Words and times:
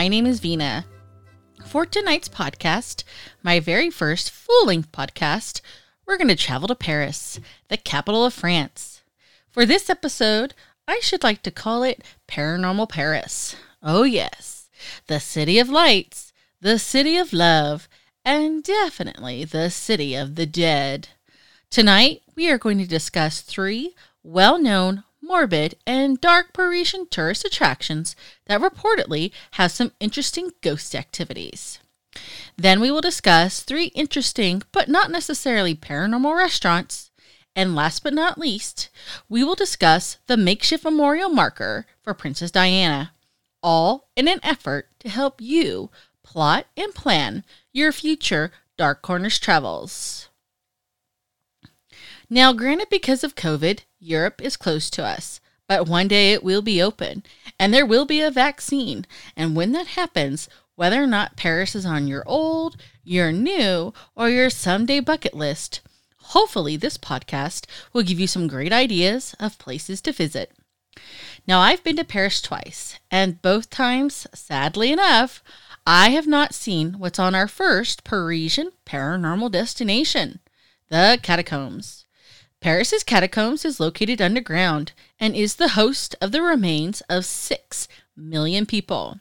My 0.00 0.08
name 0.08 0.24
is 0.24 0.40
Vina. 0.40 0.86
For 1.66 1.84
tonight's 1.84 2.26
podcast, 2.26 3.04
my 3.42 3.60
very 3.60 3.90
first 3.90 4.30
full 4.30 4.64
length 4.64 4.90
podcast, 4.92 5.60
we're 6.06 6.16
going 6.16 6.28
to 6.28 6.36
travel 6.36 6.68
to 6.68 6.74
Paris, 6.74 7.38
the 7.68 7.76
capital 7.76 8.24
of 8.24 8.32
France. 8.32 9.02
For 9.50 9.66
this 9.66 9.90
episode, 9.90 10.54
I 10.88 11.00
should 11.00 11.22
like 11.22 11.42
to 11.42 11.50
call 11.50 11.82
it 11.82 12.02
Paranormal 12.26 12.88
Paris. 12.88 13.56
Oh, 13.82 14.04
yes, 14.04 14.70
the 15.06 15.20
city 15.20 15.58
of 15.58 15.68
lights, 15.68 16.32
the 16.62 16.78
city 16.78 17.18
of 17.18 17.34
love, 17.34 17.86
and 18.24 18.64
definitely 18.64 19.44
the 19.44 19.68
city 19.68 20.14
of 20.14 20.34
the 20.34 20.46
dead. 20.46 21.08
Tonight, 21.68 22.22
we 22.34 22.50
are 22.50 22.56
going 22.56 22.78
to 22.78 22.86
discuss 22.86 23.42
three 23.42 23.94
well 24.22 24.58
known, 24.58 25.04
morbid, 25.30 25.76
and 25.86 26.20
dark 26.20 26.52
Parisian 26.52 27.06
tourist 27.08 27.44
attractions 27.44 28.16
that 28.46 28.60
reportedly 28.60 29.30
have 29.52 29.70
some 29.70 29.92
interesting 30.00 30.50
ghost 30.60 30.92
activities. 30.92 31.78
Then 32.56 32.80
we 32.80 32.90
will 32.90 33.00
discuss 33.00 33.62
three 33.62 33.86
interesting, 33.94 34.62
but 34.72 34.88
not 34.88 35.08
necessarily 35.08 35.76
paranormal 35.76 36.36
restaurants. 36.36 37.12
And 37.54 37.76
last 37.76 38.02
but 38.02 38.12
not 38.12 38.38
least, 38.38 38.88
we 39.28 39.44
will 39.44 39.54
discuss 39.54 40.18
the 40.26 40.36
makeshift 40.36 40.82
memorial 40.82 41.30
marker 41.30 41.86
for 42.02 42.12
Princess 42.12 42.50
Diana, 42.50 43.12
all 43.62 44.08
in 44.16 44.26
an 44.26 44.40
effort 44.42 44.88
to 44.98 45.08
help 45.08 45.40
you 45.40 45.90
plot 46.24 46.66
and 46.76 46.92
plan 46.92 47.44
your 47.72 47.92
future 47.92 48.50
Dark 48.76 49.00
Corners 49.00 49.38
travels. 49.38 50.29
Now, 52.32 52.52
granted, 52.52 52.88
because 52.90 53.24
of 53.24 53.34
COVID, 53.34 53.80
Europe 53.98 54.40
is 54.40 54.56
closed 54.56 54.92
to 54.94 55.04
us, 55.04 55.40
but 55.66 55.88
one 55.88 56.06
day 56.06 56.32
it 56.32 56.44
will 56.44 56.62
be 56.62 56.80
open 56.80 57.24
and 57.58 57.74
there 57.74 57.84
will 57.84 58.06
be 58.06 58.20
a 58.20 58.30
vaccine. 58.30 59.04
And 59.36 59.56
when 59.56 59.72
that 59.72 59.88
happens, 59.88 60.48
whether 60.76 61.02
or 61.02 61.08
not 61.08 61.36
Paris 61.36 61.74
is 61.74 61.84
on 61.84 62.06
your 62.06 62.22
old, 62.28 62.76
your 63.02 63.32
new, 63.32 63.92
or 64.14 64.30
your 64.30 64.48
someday 64.48 65.00
bucket 65.00 65.34
list, 65.34 65.80
hopefully 66.18 66.76
this 66.76 66.96
podcast 66.96 67.66
will 67.92 68.04
give 68.04 68.20
you 68.20 68.28
some 68.28 68.46
great 68.46 68.72
ideas 68.72 69.34
of 69.40 69.58
places 69.58 70.00
to 70.02 70.12
visit. 70.12 70.52
Now, 71.48 71.58
I've 71.58 71.82
been 71.82 71.96
to 71.96 72.04
Paris 72.04 72.40
twice, 72.40 73.00
and 73.10 73.42
both 73.42 73.70
times, 73.70 74.28
sadly 74.32 74.92
enough, 74.92 75.42
I 75.84 76.10
have 76.10 76.28
not 76.28 76.54
seen 76.54 77.00
what's 77.00 77.18
on 77.18 77.34
our 77.34 77.48
first 77.48 78.04
Parisian 78.04 78.70
paranormal 78.86 79.50
destination 79.50 80.38
the 80.88 81.18
catacombs. 81.22 82.04
Paris's 82.60 83.02
catacombs 83.02 83.64
is 83.64 83.80
located 83.80 84.20
underground 84.20 84.92
and 85.18 85.34
is 85.34 85.56
the 85.56 85.70
host 85.70 86.14
of 86.20 86.30
the 86.30 86.42
remains 86.42 87.00
of 87.08 87.24
6 87.24 87.88
million 88.14 88.66
people. 88.66 89.18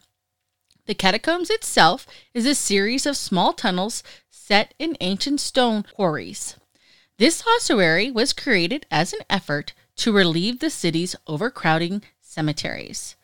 The 0.88 0.94
catacombs 0.94 1.50
itself 1.50 2.06
is 2.34 2.46
a 2.46 2.54
series 2.54 3.06
of 3.06 3.16
small 3.16 3.54
tunnels 3.54 4.04
set 4.30 4.74
in 4.78 4.98
ancient 5.00 5.40
stone 5.40 5.84
quarries. 5.84 6.58
This 7.18 7.44
ossuary 7.48 8.12
was 8.12 8.34
created 8.34 8.86
as 8.92 9.14
an 9.14 9.20
effort 9.30 9.74
to 9.98 10.12
relieve 10.12 10.60
the 10.60 10.70
city's 10.70 11.16
overcrowding 11.28 12.04
cemeteries. 12.22 13.16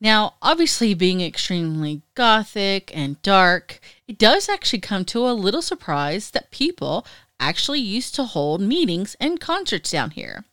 Now, 0.00 0.34
obviously, 0.42 0.94
being 0.94 1.20
extremely 1.20 2.02
gothic 2.16 2.90
and 2.96 3.22
dark, 3.22 3.78
it 4.08 4.18
does 4.18 4.48
actually 4.48 4.80
come 4.80 5.04
to 5.06 5.28
a 5.28 5.30
little 5.30 5.62
surprise 5.62 6.30
that 6.32 6.50
people 6.50 7.06
actually 7.48 7.80
used 7.80 8.14
to 8.14 8.24
hold 8.24 8.60
meetings 8.60 9.16
and 9.20 9.40
concerts 9.40 9.90
down 9.90 10.12
here. 10.12 10.44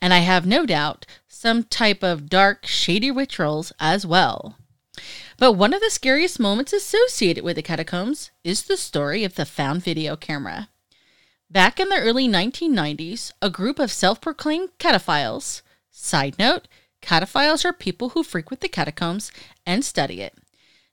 And 0.00 0.12
I 0.12 0.18
have 0.18 0.46
no 0.46 0.66
doubt 0.66 1.06
some 1.28 1.64
type 1.64 2.02
of 2.02 2.28
dark, 2.28 2.66
shady 2.66 3.10
rituals 3.10 3.72
as 3.80 4.06
well. 4.06 4.56
But 5.38 5.52
one 5.52 5.74
of 5.74 5.80
the 5.80 5.90
scariest 5.90 6.40
moments 6.40 6.72
associated 6.72 7.44
with 7.44 7.56
the 7.56 7.62
catacombs 7.62 8.30
is 8.44 8.62
the 8.62 8.76
story 8.76 9.24
of 9.24 9.34
the 9.34 9.44
found 9.44 9.82
video 9.82 10.16
camera. 10.16 10.68
Back 11.50 11.78
in 11.78 11.88
the 11.88 12.00
early 12.00 12.26
1990s, 12.26 13.32
a 13.40 13.50
group 13.50 13.78
of 13.78 13.92
self 13.92 14.20
proclaimed 14.20 14.70
cataphiles, 14.78 15.62
side 15.90 16.38
note, 16.38 16.68
cataphiles 17.02 17.64
are 17.64 17.72
people 17.72 18.10
who 18.10 18.22
frequent 18.22 18.60
the 18.60 18.68
catacombs 18.68 19.30
and 19.64 19.84
study 19.84 20.20
it. 20.20 20.34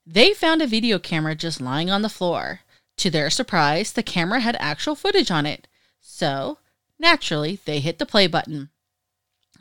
They 0.06 0.34
found 0.34 0.60
a 0.60 0.66
video 0.66 0.98
camera 0.98 1.34
just 1.34 1.60
lying 1.60 1.90
on 1.90 2.02
the 2.02 2.08
floor. 2.10 2.60
To 2.96 3.10
their 3.10 3.30
surprise, 3.30 3.92
the 3.92 4.02
camera 4.02 4.40
had 4.40 4.56
actual 4.58 4.94
footage 4.94 5.30
on 5.30 5.46
it. 5.46 5.66
So, 6.00 6.58
naturally, 6.98 7.60
they 7.64 7.80
hit 7.80 7.98
the 7.98 8.06
play 8.06 8.26
button. 8.26 8.70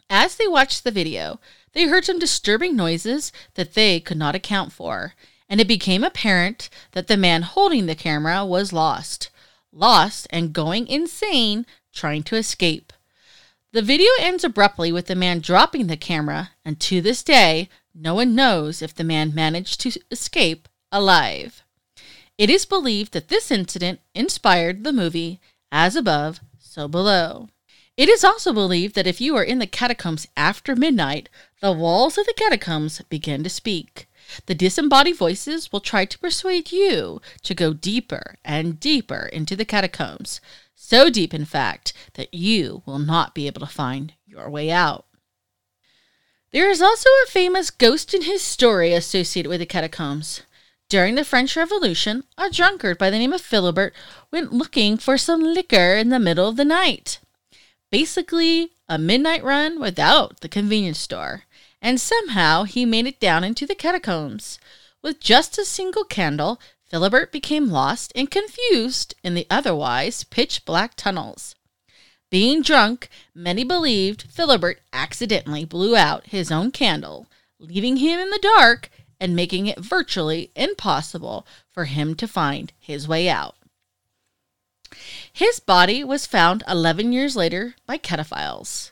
As 0.09 0.35
they 0.35 0.47
watched 0.47 0.83
the 0.83 0.91
video, 0.91 1.39
they 1.73 1.87
heard 1.87 2.05
some 2.05 2.19
disturbing 2.19 2.75
noises 2.75 3.31
that 3.55 3.73
they 3.73 3.99
could 3.99 4.17
not 4.17 4.35
account 4.35 4.71
for, 4.71 5.15
and 5.49 5.59
it 5.59 5.67
became 5.67 6.03
apparent 6.03 6.69
that 6.91 7.07
the 7.07 7.17
man 7.17 7.41
holding 7.41 7.85
the 7.85 7.95
camera 7.95 8.45
was 8.45 8.73
lost. 8.73 9.29
Lost 9.71 10.27
and 10.29 10.53
going 10.53 10.87
insane, 10.87 11.65
trying 11.91 12.23
to 12.23 12.35
escape. 12.35 12.93
The 13.71 13.81
video 13.81 14.09
ends 14.19 14.43
abruptly 14.43 14.91
with 14.91 15.07
the 15.07 15.15
man 15.15 15.39
dropping 15.39 15.87
the 15.87 15.97
camera, 15.97 16.51
and 16.63 16.79
to 16.81 17.01
this 17.01 17.23
day, 17.23 17.69
no 17.95 18.13
one 18.13 18.35
knows 18.35 18.83
if 18.83 18.93
the 18.93 19.03
man 19.03 19.33
managed 19.33 19.79
to 19.81 19.99
escape 20.11 20.67
alive. 20.91 21.62
It 22.43 22.49
is 22.49 22.65
believed 22.65 23.13
that 23.13 23.29
this 23.29 23.51
incident 23.51 24.01
inspired 24.13 24.83
the 24.83 24.91
movie 24.91 25.39
As 25.71 25.95
Above, 25.95 26.41
So 26.59 26.89
Below. 26.89 27.47
It 27.95 28.09
is 28.09 28.25
also 28.25 28.51
believed 28.51 28.95
that 28.95 29.07
if 29.07 29.21
you 29.21 29.33
are 29.37 29.45
in 29.45 29.59
the 29.59 29.65
catacombs 29.65 30.27
after 30.35 30.75
midnight, 30.75 31.29
the 31.61 31.71
walls 31.71 32.17
of 32.17 32.25
the 32.25 32.33
catacombs 32.35 33.01
begin 33.07 33.45
to 33.45 33.49
speak. 33.49 34.09
The 34.45 34.55
disembodied 34.55 35.15
voices 35.15 35.71
will 35.71 35.79
try 35.79 36.03
to 36.03 36.19
persuade 36.19 36.73
you 36.73 37.21
to 37.43 37.55
go 37.55 37.71
deeper 37.71 38.35
and 38.43 38.77
deeper 38.77 39.29
into 39.31 39.55
the 39.55 39.63
catacombs, 39.63 40.41
so 40.75 41.09
deep, 41.09 41.33
in 41.33 41.45
fact, 41.45 41.93
that 42.15 42.33
you 42.33 42.83
will 42.85 42.99
not 42.99 43.33
be 43.33 43.47
able 43.47 43.61
to 43.61 43.67
find 43.67 44.15
your 44.25 44.49
way 44.49 44.69
out. 44.69 45.05
There 46.51 46.69
is 46.69 46.81
also 46.81 47.07
a 47.23 47.31
famous 47.31 47.69
ghost 47.69 48.13
in 48.13 48.23
his 48.23 48.41
story 48.41 48.91
associated 48.91 49.47
with 49.47 49.61
the 49.61 49.65
catacombs. 49.65 50.41
During 50.93 51.15
the 51.15 51.25
French 51.25 51.55
Revolution, 51.55 52.23
a 52.37 52.51
drunkard 52.51 52.99
by 52.99 53.09
the 53.09 53.17
name 53.17 53.33
of 53.33 53.41
Philibert 53.41 53.93
went 54.31 54.53
looking 54.53 54.95
for 54.97 55.17
some 55.17 55.41
liquor 55.41 55.95
in 55.95 56.09
the 56.09 56.19
middle 56.19 56.47
of 56.47 56.55
the 56.55 56.63
night. 56.63 57.17
Basically, 57.89 58.73
a 58.87 58.99
midnight 58.99 59.43
run 59.43 59.79
without 59.79 60.41
the 60.41 60.47
convenience 60.47 60.99
store, 60.99 61.45
and 61.81 61.99
somehow 61.99 62.65
he 62.65 62.85
made 62.85 63.07
it 63.07 63.19
down 63.19 63.43
into 63.43 63.65
the 63.65 63.73
catacombs. 63.73 64.59
With 65.01 65.19
just 65.19 65.57
a 65.57 65.65
single 65.65 66.03
candle, 66.03 66.61
Philibert 66.91 67.31
became 67.31 67.71
lost 67.71 68.11
and 68.15 68.29
confused 68.29 69.15
in 69.23 69.33
the 69.33 69.47
otherwise 69.49 70.23
pitch 70.23 70.63
black 70.63 70.93
tunnels. 70.95 71.55
Being 72.29 72.61
drunk, 72.61 73.09
many 73.33 73.63
believed 73.63 74.31
Philibert 74.31 74.77
accidentally 74.93 75.65
blew 75.65 75.95
out 75.95 76.27
his 76.27 76.51
own 76.51 76.69
candle, 76.69 77.25
leaving 77.57 77.97
him 77.97 78.19
in 78.19 78.29
the 78.29 78.37
dark 78.37 78.91
and 79.19 79.35
making 79.35 79.67
it 79.67 79.79
virtually 79.79 80.51
impossible 80.55 81.45
for 81.71 81.85
him 81.85 82.15
to 82.15 82.27
find 82.27 82.73
his 82.79 83.07
way 83.07 83.29
out. 83.29 83.55
His 85.31 85.59
body 85.59 86.03
was 86.03 86.25
found 86.25 86.63
11 86.67 87.11
years 87.11 87.35
later 87.35 87.75
by 87.85 87.97
cataphiles. 87.97 88.91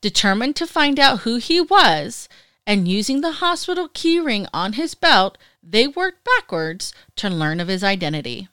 Determined 0.00 0.56
to 0.56 0.66
find 0.66 0.98
out 0.98 1.20
who 1.20 1.36
he 1.36 1.60
was, 1.60 2.28
and 2.66 2.86
using 2.86 3.20
the 3.20 3.32
hospital 3.32 3.88
keyring 3.88 4.48
on 4.52 4.74
his 4.74 4.94
belt, 4.94 5.38
they 5.62 5.86
worked 5.86 6.24
backwards 6.24 6.92
to 7.16 7.28
learn 7.28 7.60
of 7.60 7.68
his 7.68 7.84
identity. 7.84 8.48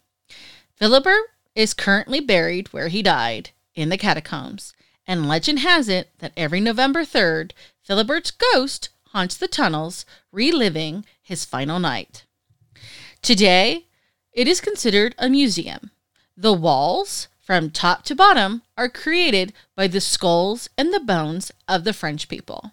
Philibert 0.79 1.23
is 1.56 1.73
currently 1.73 2.19
buried 2.19 2.71
where 2.73 2.88
he 2.88 3.01
died, 3.01 3.51
in 3.75 3.89
the 3.89 3.97
catacombs, 3.97 4.73
and 5.06 5.27
legend 5.27 5.59
has 5.59 5.89
it 5.89 6.09
that 6.19 6.33
every 6.38 6.59
November 6.59 7.03
3rd, 7.03 7.51
Philibert's 7.88 8.31
ghost 8.31 8.89
haunts 9.11 9.35
the 9.35 9.47
tunnels, 9.47 10.06
reliving 10.31 11.06
his 11.21 11.45
final 11.45 11.79
night. 11.79 12.25
Today, 13.21 13.88
it 14.31 14.47
is 14.47 14.61
considered 14.61 15.15
a 15.17 15.29
museum. 15.29 15.91
The 16.38 16.53
walls, 16.53 17.27
from 17.41 17.71
top 17.71 18.03
to 18.06 18.15
bottom, 18.15 18.61
are 18.77 18.89
created 18.89 19.53
by 19.75 19.88
the 19.88 20.01
skulls 20.01 20.69
and 20.77 20.94
the 20.94 21.00
bones 21.00 21.51
of 21.67 21.83
the 21.83 21.94
French 21.94 22.29
people. 22.29 22.71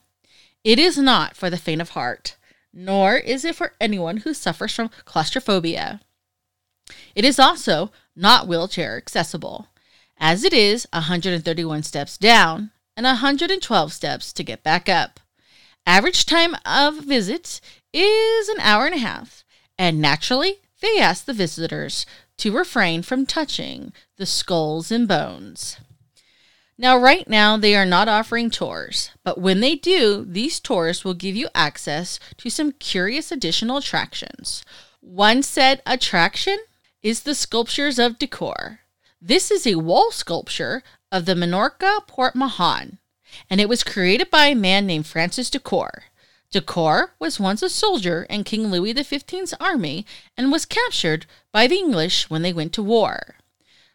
It 0.62 0.78
is 0.78 0.98
not 0.98 1.36
for 1.36 1.50
the 1.50 1.56
faint 1.56 1.80
of 1.80 1.90
heart, 1.90 2.36
nor 2.72 3.16
is 3.16 3.44
it 3.44 3.56
for 3.56 3.74
anyone 3.80 4.18
who 4.18 4.34
suffers 4.34 4.74
from 4.74 4.90
claustrophobia. 5.04 6.00
It 7.14 7.24
is 7.24 7.38
also 7.38 7.90
not 8.14 8.46
wheelchair 8.46 8.96
accessible, 8.96 9.68
as 10.18 10.44
it 10.44 10.52
is 10.52 10.86
131 10.92 11.82
steps 11.82 12.18
down 12.18 12.70
and 12.96 13.04
112 13.04 13.92
steps 13.92 14.32
to 14.32 14.44
get 14.44 14.62
back 14.62 14.88
up. 14.88 15.20
Average 15.86 16.26
time 16.26 16.56
of 16.66 17.04
visit 17.04 17.60
is 17.92 18.48
an 18.48 18.58
hour 18.58 18.86
and 18.86 18.94
a 18.94 18.98
half, 18.98 19.44
and 19.78 20.00
naturally, 20.00 20.56
they 20.80 20.98
ask 20.98 21.24
the 21.24 21.32
visitors 21.32 22.04
to 22.38 22.56
refrain 22.56 23.02
from 23.02 23.24
touching 23.24 23.92
the 24.16 24.26
skulls 24.26 24.90
and 24.90 25.06
bones. 25.06 25.78
Now, 26.76 26.98
right 26.98 27.26
now, 27.28 27.56
they 27.56 27.74
are 27.76 27.86
not 27.86 28.08
offering 28.08 28.50
tours, 28.50 29.10
but 29.24 29.40
when 29.40 29.60
they 29.60 29.76
do, 29.76 30.26
these 30.28 30.60
tours 30.60 31.04
will 31.04 31.14
give 31.14 31.36
you 31.36 31.48
access 31.54 32.18
to 32.38 32.50
some 32.50 32.72
curious 32.72 33.30
additional 33.32 33.78
attractions. 33.78 34.64
One 35.00 35.42
said 35.42 35.80
attraction 35.86 36.58
is 37.00 37.22
the 37.22 37.34
sculptures 37.34 37.98
of 37.98 38.18
Decour. 38.18 38.80
This 39.22 39.50
is 39.50 39.66
a 39.66 39.76
wall 39.76 40.10
sculpture 40.10 40.82
of 41.10 41.24
the 41.24 41.34
Menorca 41.34 42.06
Port 42.06 42.34
Mahon, 42.34 42.98
and 43.48 43.60
it 43.60 43.68
was 43.68 43.84
created 43.84 44.30
by 44.30 44.46
a 44.46 44.54
man 44.54 44.86
named 44.86 45.06
Francis 45.06 45.50
Decour. 45.50 46.04
Decour 46.52 47.10
was 47.18 47.40
once 47.40 47.62
a 47.62 47.68
soldier 47.68 48.24
in 48.30 48.44
King 48.44 48.70
Louis 48.70 48.94
XV's 48.94 49.54
army 49.60 50.06
and 50.36 50.52
was 50.52 50.64
captured 50.64 51.26
by 51.52 51.66
the 51.66 51.76
English 51.76 52.30
when 52.30 52.42
they 52.42 52.52
went 52.52 52.72
to 52.74 52.82
war. 52.82 53.36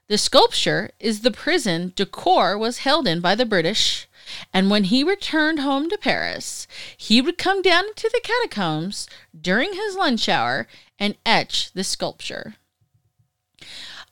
The 0.07 0.17
sculpture 0.17 0.91
is 0.99 1.21
the 1.21 1.31
prison 1.31 1.93
Decour 1.95 2.59
was 2.59 2.79
held 2.79 3.07
in 3.07 3.21
by 3.21 3.35
the 3.35 3.45
British, 3.45 4.07
and 4.53 4.69
when 4.69 4.85
he 4.85 5.03
returned 5.03 5.59
home 5.59 5.89
to 5.89 5.97
Paris, 5.97 6.67
he 6.97 7.21
would 7.21 7.37
come 7.37 7.61
down 7.61 7.85
into 7.85 8.09
the 8.11 8.21
catacombs 8.21 9.07
during 9.39 9.73
his 9.73 9.95
lunch 9.95 10.27
hour 10.27 10.67
and 10.99 11.15
etch 11.25 11.71
the 11.71 11.83
sculpture. 11.83 12.55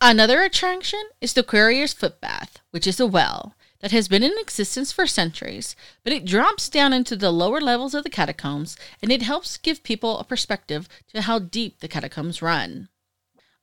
Another 0.01 0.41
attraction 0.41 1.03
is 1.19 1.33
the 1.33 1.43
Quarrier's 1.43 1.91
Footbath, 1.91 2.59
which 2.71 2.87
is 2.87 3.01
a 3.01 3.05
well 3.05 3.53
that 3.81 3.91
has 3.91 4.07
been 4.07 4.23
in 4.23 4.33
existence 4.39 4.91
for 4.91 5.07
centuries, 5.07 5.75
but 6.03 6.13
it 6.13 6.25
drops 6.25 6.69
down 6.69 6.93
into 6.93 7.15
the 7.15 7.31
lower 7.31 7.61
levels 7.61 7.93
of 7.93 8.03
the 8.03 8.09
catacombs 8.09 8.77
and 9.01 9.11
it 9.11 9.21
helps 9.21 9.57
give 9.57 9.83
people 9.83 10.17
a 10.17 10.23
perspective 10.23 10.89
to 11.13 11.21
how 11.21 11.39
deep 11.39 11.79
the 11.79 11.87
catacombs 11.87 12.41
run. 12.41 12.89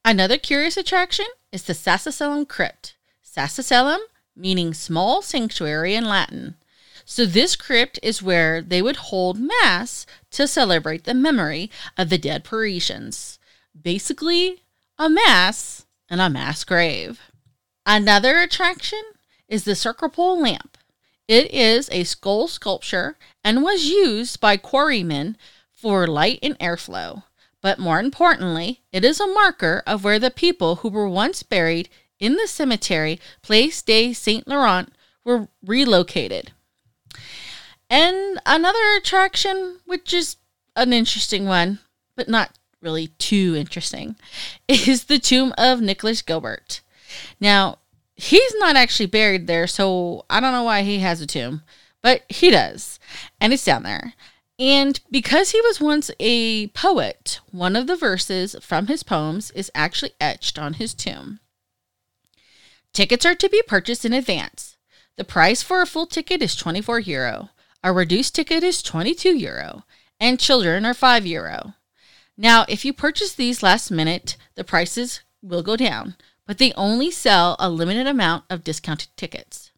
Another 0.05 0.39
curious 0.39 0.77
attraction 0.77 1.27
is 1.53 1.65
the 1.65 1.75
Sacellum 1.75 2.47
Crypt. 2.47 2.97
Sacellum 3.25 4.01
meaning 4.37 4.75
small 4.75 5.23
sanctuary 5.23 5.95
in 5.95 6.05
Latin. 6.05 6.57
So 7.05 7.25
this 7.25 7.57
crypt 7.57 7.99
is 8.03 8.23
where 8.23 8.61
they 8.61 8.83
would 8.83 8.97
hold 8.97 9.39
mass 9.39 10.07
to 10.33 10.47
celebrate 10.47 11.05
the 11.05 11.15
memory 11.15 11.71
of 11.97 12.11
the 12.11 12.19
dead 12.19 12.45
Parisians. 12.45 13.39
Basically, 13.81 14.63
a 14.99 15.09
mass 15.09 15.87
and 16.09 16.21
a 16.21 16.31
mass 16.31 16.65
grave. 16.65 17.21
Another 17.85 18.41
attraction 18.41 19.03
is 19.49 19.65
the 19.65 19.73
Circropole 19.73 20.41
lamp. 20.41 20.79
It 21.29 21.51
is 21.53 21.89
a 21.91 22.05
skull 22.05 22.47
sculpture 22.49 23.17
and 23.43 23.63
was 23.63 23.87
used 23.87 24.41
by 24.41 24.57
quarrymen 24.57 25.37
for 25.73 26.07
light 26.07 26.39
and 26.43 26.59
airflow. 26.59 27.25
But 27.61 27.79
more 27.79 27.99
importantly, 27.99 28.83
it 28.93 29.05
is 29.05 29.19
a 29.19 29.27
marker 29.27 29.83
of 29.87 30.05
where 30.05 30.19
the 30.19 30.31
people 30.31 30.77
who 30.77 30.89
were 30.89 31.09
once 31.09 31.43
buried 31.43 31.89
in 32.21 32.37
the 32.37 32.47
cemetery 32.47 33.21
Place 33.43 33.83
de 33.83 34.13
Saint 34.13 34.47
Laurent 34.47 34.93
were 35.25 35.49
relocated. 35.65 36.53
And 37.91 38.41
another 38.47 38.97
attraction, 38.97 39.81
which 39.85 40.15
is 40.15 40.37
an 40.75 40.93
interesting 40.93 41.47
one, 41.47 41.81
but 42.15 42.29
not 42.29 42.51
really 42.81 43.09
too 43.19 43.55
interesting, 43.57 44.17
is 44.69 45.05
the 45.05 45.19
tomb 45.19 45.53
of 45.59 45.81
Nicholas 45.81 46.23
Gilbert. 46.23 46.81
Now, 47.41 47.79
he's 48.17 48.55
not 48.57 48.77
actually 48.77 49.07
buried 49.07 49.47
there, 49.47 49.67
so 49.67 50.25
I 50.29 50.41
don't 50.41 50.53
know 50.53 50.65
why 50.65 50.83
he 50.83 50.99
has 51.01 51.21
a 51.21 51.27
tomb, 51.27 51.63
but 52.03 52.23
he 52.29 52.51
does. 52.51 52.99
And 53.41 53.53
it's 53.53 53.65
down 53.65 53.83
there. 53.83 54.15
And 54.59 54.99
because 55.11 55.51
he 55.51 55.61
was 55.61 55.81
once 55.81 56.11
a 56.19 56.69
poet, 56.69 57.41
one 57.51 57.77
of 57.77 57.87
the 57.87 57.97
verses 57.97 58.57
from 58.63 58.87
his 58.87 59.03
poems 59.03 59.51
is 59.51 59.71
actually 59.75 60.13
etched 60.19 60.59
on 60.59 60.75
his 60.75 60.95
tomb. 60.95 61.41
Tickets 62.95 63.27
are 63.27 63.35
to 63.35 63.51
be 63.51 63.63
purchased 63.67 64.07
in 64.07 64.15
advance. 64.15 64.79
The 65.17 65.25
price 65.25 65.63
for 65.63 65.83
a 65.83 65.87
full 65.87 66.07
ticket 66.07 66.41
is 66.41 66.57
24 66.57 67.01
euro. 67.01 67.51
A 67.85 67.93
reduced 67.93 68.35
ticket 68.35 68.65
is 68.65 68.83
22 68.83 69.37
euro, 69.37 69.85
and 70.19 70.41
children 70.41 70.87
are 70.87 70.95
5 70.95 71.27
euro. 71.27 71.75
Now, 72.39 72.65
if 72.69 72.85
you 72.85 72.95
purchase 72.95 73.35
these 73.35 73.63
last 73.63 73.91
minute, 73.91 74.37
the 74.55 74.65
prices 74.65 75.21
will 75.43 75.63
go 75.63 75.77
down, 75.77 76.17
but 76.47 76.59
they 76.59 76.73
only 76.73 77.11
sell 77.11 77.57
a 77.59 77.69
limited 77.69 78.07
amount 78.07 78.45
of 78.49 78.65
discounted 78.65 79.09
tickets. 79.17 79.73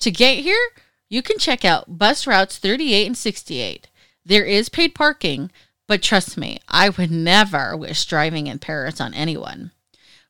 To 0.00 0.10
get 0.10 0.38
here, 0.38 0.70
you 1.08 1.22
can 1.22 1.38
check 1.38 1.64
out 1.64 1.98
bus 1.98 2.26
routes 2.26 2.58
38 2.58 3.06
and 3.06 3.16
68. 3.16 3.88
There 4.24 4.44
is 4.44 4.68
paid 4.68 4.94
parking, 4.94 5.50
but 5.86 6.02
trust 6.02 6.36
me, 6.36 6.58
I 6.68 6.88
would 6.88 7.10
never 7.10 7.76
wish 7.76 8.04
driving 8.06 8.46
in 8.46 8.58
Paris 8.58 9.00
on 9.00 9.12
anyone. 9.14 9.70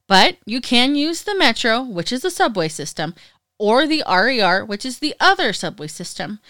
But 0.07 0.37
you 0.45 0.61
can 0.61 0.97
use 0.97 1.23
the 1.23 1.37
metro, 1.37 1.83
which 1.83 2.13
is 2.13 2.23
the 2.23 2.31
subway 2.31 2.69
system, 2.69 3.15
or 3.59 3.87
the 3.87 4.03
RER, 4.07 4.65
which 4.65 4.85
is 4.85 4.99
the 4.99 5.15
other 5.21 5.53
subway 5.53 5.87
system. 5.87 6.41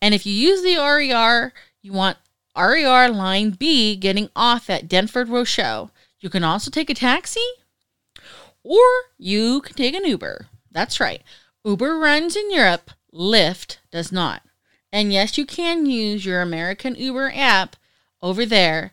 And 0.00 0.14
if 0.14 0.26
you 0.26 0.32
use 0.32 0.62
the 0.62 0.76
RER, 0.76 1.52
you 1.82 1.92
want 1.92 2.18
RER 2.56 3.08
line 3.10 3.50
B 3.50 3.96
getting 3.96 4.30
off 4.34 4.70
at 4.70 4.88
Denfert-Rochereau. 4.88 5.90
You 6.20 6.30
can 6.30 6.42
also 6.42 6.70
take 6.70 6.88
a 6.88 6.94
taxi 6.94 7.44
or 8.64 8.80
you 9.16 9.60
can 9.60 9.76
take 9.76 9.94
an 9.94 10.04
Uber. 10.04 10.48
That's 10.72 10.98
right. 10.98 11.22
Uber 11.64 11.98
runs 11.98 12.34
in 12.34 12.50
Europe, 12.50 12.90
Lyft 13.12 13.76
does 13.92 14.10
not. 14.10 14.42
And 14.92 15.12
yes, 15.12 15.38
you 15.38 15.46
can 15.46 15.86
use 15.86 16.26
your 16.26 16.42
American 16.42 16.94
Uber 16.96 17.32
app 17.34 17.76
over 18.20 18.44
there 18.44 18.92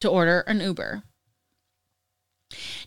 to 0.00 0.08
order 0.08 0.40
an 0.40 0.60
Uber. 0.60 1.02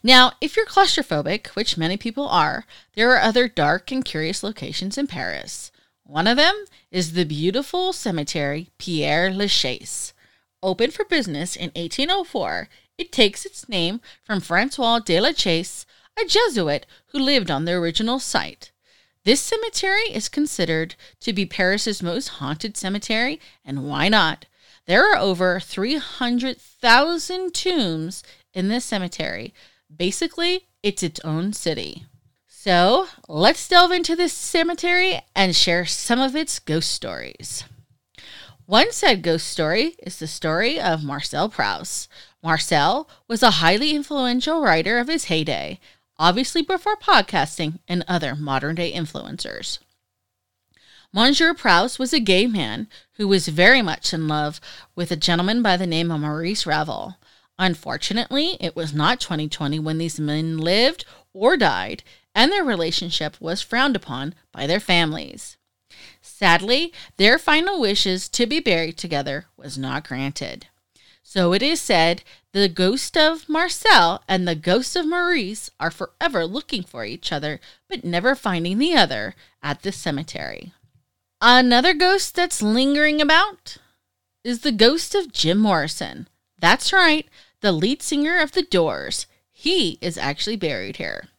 Now, 0.01 0.33
if 0.41 0.57
you're 0.57 0.65
claustrophobic, 0.65 1.48
which 1.50 1.77
many 1.77 1.96
people 1.96 2.27
are, 2.27 2.65
there 2.96 3.12
are 3.12 3.22
other 3.22 3.48
dark 3.48 3.91
and 3.91 4.03
curious 4.03 4.43
locations 4.43 4.98
in 4.98 5.07
Paris. 5.07 5.72
One 6.03 6.27
of 6.27 6.36
them 6.36 6.65
is 6.91 7.13
the 7.13 7.24
beautiful 7.24 7.93
cemetery 7.93 8.69
Père 8.77 9.34
Lachaise. 9.34 10.13
Opened 10.62 10.93
for 10.93 11.05
business 11.05 11.55
in 11.55 11.72
1804, 11.75 12.67
it 12.98 13.12
takes 13.12 13.46
its 13.46 13.67
name 13.69 14.01
from 14.24 14.39
Francois 14.39 15.00
de 15.00 15.19
la 15.19 15.31
Chaise, 15.31 15.86
a 16.20 16.25
Jesuit 16.25 16.86
who 17.08 17.20
lived 17.20 17.51
on 17.51 17.65
the 17.65 17.74
original 17.74 18.20
site. 18.20 18.72
This 19.25 19.41
cemetery 19.41 20.03
is 20.12 20.27
considered 20.29 20.96
to 21.22 21.34
be 21.34 21.46
Paris's 21.46 22.03
most 22.03 22.27
haunted 22.27 22.75
cemetery, 22.75 23.39
and 23.63 23.86
why 23.86 24.10
not? 24.10 24.46
There 24.86 25.10
are 25.12 25.17
over 25.17 25.60
300,000 25.60 27.53
tombs 27.53 28.24
in 28.53 28.67
this 28.67 28.84
cemetery. 28.84 29.53
Basically, 29.96 30.67
it's 30.82 31.03
its 31.03 31.22
own 31.22 31.53
city. 31.53 32.05
So 32.48 33.08
let's 33.27 33.67
delve 33.67 33.91
into 33.91 34.15
this 34.15 34.34
cemetery 34.34 35.22
and 35.36 35.55
share 35.55 35.86
some 35.86 36.20
of 36.20 36.36
its 36.36 36.60
ghost 36.60 36.91
stories. 36.91 37.63
One 38.65 38.91
said 38.91 39.22
ghost 39.22 39.48
story 39.48 39.96
is 40.00 40.20
the 40.20 40.27
story 40.27 40.79
of 40.79 41.03
Marcel 41.03 41.50
Proust. 41.50 42.10
Marcel 42.41 43.10
was 43.27 43.43
a 43.43 43.51
highly 43.51 43.91
influential 43.91 44.62
writer 44.62 45.00
of 45.00 45.08
his 45.08 45.25
heyday, 45.25 45.79
obviously 46.17 46.62
before 46.62 46.96
podcasting 46.96 47.79
and 47.88 48.03
other 48.08 48.36
modern 48.36 48.75
day 48.75 48.91
influencers. 48.91 49.79
Monsieur 51.12 51.53
Proust 51.53 52.00
was 52.00 52.12
a 52.12 52.20
gay 52.20 52.48
man 52.48 52.88
who 53.13 53.27
was 53.27 53.48
very 53.48 53.82
much 53.82 54.13
in 54.13 54.27
love 54.27 54.60
with 54.96 55.12
a 55.12 55.15
gentleman 55.15 55.62
by 55.62 55.77
the 55.77 55.86
name 55.86 56.10
of 56.10 56.22
Maurice 56.22 56.65
Ravel. 56.65 57.17
Unfortunately, 57.60 58.58
it 58.60 58.75
was 58.75 58.93
not 58.93 59.20
2020 59.20 59.77
when 59.77 60.00
these 60.00 60.20
men 60.20 60.58
lived 60.58 61.05
or 61.32 61.55
died, 61.55 62.03
and 62.34 62.51
their 62.51 62.63
relationship 62.63 63.39
was 63.39 63.62
frowned 63.62 63.96
upon 63.96 64.34
by 64.51 64.65
their 64.65 64.79
families. 64.79 65.58
Sadly, 66.20 66.91
their 67.17 67.38
final 67.38 67.79
wishes 67.79 68.27
to 68.29 68.48
be 68.48 68.60
buried 68.60 68.98
together 68.98 69.46
was 69.55 69.77
not 69.77 70.08
granted. 70.08 70.67
So 71.22 71.53
it 71.53 71.62
is 71.62 71.79
said 71.79 72.24
the 72.53 72.69
ghost 72.69 73.17
of 73.17 73.50
Marcel 73.50 74.24
and 74.27 74.48
the 74.48 74.55
ghost 74.55 74.95
of 74.95 75.07
Maurice 75.07 75.72
are 75.79 75.91
forever 75.91 76.45
looking 76.45 76.83
for 76.83 77.03
each 77.03 77.31
other, 77.31 77.60
but 77.89 78.05
never 78.05 78.36
finding 78.36 78.77
the 78.77 78.95
other 78.95 79.36
at 79.63 79.81
the 79.81 79.91
cemetery. 79.91 80.72
Another 81.41 81.93
ghost 81.95 82.36
that's 82.36 82.62
lingering 82.62 83.19
about 83.19 83.77
is 84.43 84.60
the 84.60 84.72
ghost 84.72 85.15
of 85.15 85.33
Jim 85.33 85.57
Morrison. 85.57 86.27
That's 86.60 86.93
right, 86.93 87.27
the 87.62 87.72
lead 87.72 88.03
singer 88.03 88.38
of 88.39 88.51
The 88.51 88.62
Doors. 88.62 89.25
He 89.51 89.98
is 90.00 90.17
actually 90.17 90.55
buried 90.55 90.98
here. 90.98 91.29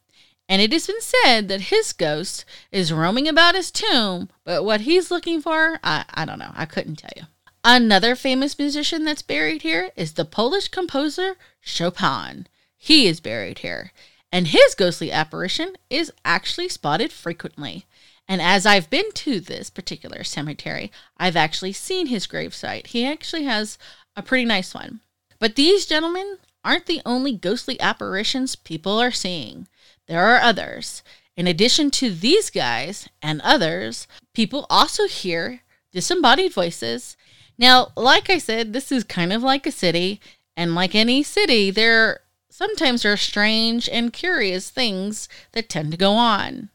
And 0.48 0.60
it 0.60 0.72
has 0.72 0.86
been 0.86 1.00
said 1.00 1.48
that 1.48 1.62
his 1.62 1.92
ghost 1.92 2.44
is 2.72 2.92
roaming 2.92 3.28
about 3.28 3.54
his 3.54 3.70
tomb, 3.70 4.28
but 4.44 4.64
what 4.64 4.82
he's 4.82 5.10
looking 5.10 5.40
for, 5.40 5.78
I, 5.82 6.04
I 6.12 6.24
don't 6.24 6.38
know. 6.38 6.52
I 6.54 6.66
couldn't 6.66 6.96
tell 6.96 7.12
you. 7.16 7.22
Another 7.66 8.14
famous 8.14 8.58
musician 8.58 9.06
that's 9.06 9.22
buried 9.22 9.62
here 9.62 9.90
is 9.96 10.12
the 10.12 10.26
Polish 10.26 10.68
composer 10.68 11.36
Chopin. 11.62 12.46
He 12.76 13.06
is 13.06 13.20
buried 13.20 13.60
here, 13.60 13.90
and 14.30 14.48
his 14.48 14.74
ghostly 14.74 15.10
apparition 15.10 15.76
is 15.88 16.12
actually 16.26 16.68
spotted 16.68 17.10
frequently. 17.10 17.86
And 18.28 18.42
as 18.42 18.66
I've 18.66 18.90
been 18.90 19.10
to 19.12 19.40
this 19.40 19.70
particular 19.70 20.24
cemetery, 20.24 20.92
I've 21.16 21.36
actually 21.36 21.72
seen 21.72 22.08
his 22.08 22.26
gravesite. 22.26 22.88
He 22.88 23.06
actually 23.06 23.44
has 23.44 23.78
a 24.14 24.22
pretty 24.22 24.44
nice 24.44 24.74
one. 24.74 25.00
But 25.38 25.56
these 25.56 25.86
gentlemen 25.86 26.36
aren't 26.66 26.84
the 26.84 27.00
only 27.06 27.32
ghostly 27.32 27.80
apparitions 27.80 28.56
people 28.56 29.00
are 29.00 29.10
seeing. 29.10 29.68
There 30.06 30.22
are 30.22 30.38
others. 30.38 31.02
In 31.34 31.46
addition 31.46 31.90
to 31.92 32.10
these 32.10 32.50
guys 32.50 33.08
and 33.22 33.40
others, 33.40 34.06
people 34.34 34.66
also 34.68 35.06
hear 35.06 35.62
disembodied 35.92 36.52
voices. 36.52 37.16
Now, 37.56 37.92
like 37.96 38.30
I 38.30 38.38
said, 38.38 38.72
this 38.72 38.90
is 38.90 39.04
kind 39.04 39.32
of 39.32 39.42
like 39.42 39.66
a 39.66 39.72
city, 39.72 40.20
and 40.56 40.74
like 40.74 40.94
any 40.94 41.22
city, 41.22 41.70
there 41.70 42.20
sometimes 42.50 43.02
there 43.02 43.12
are 43.12 43.16
strange 43.16 43.88
and 43.88 44.12
curious 44.12 44.70
things 44.70 45.28
that 45.52 45.68
tend 45.68 45.90
to 45.90 45.96
go 45.96 46.12
on. 46.12 46.70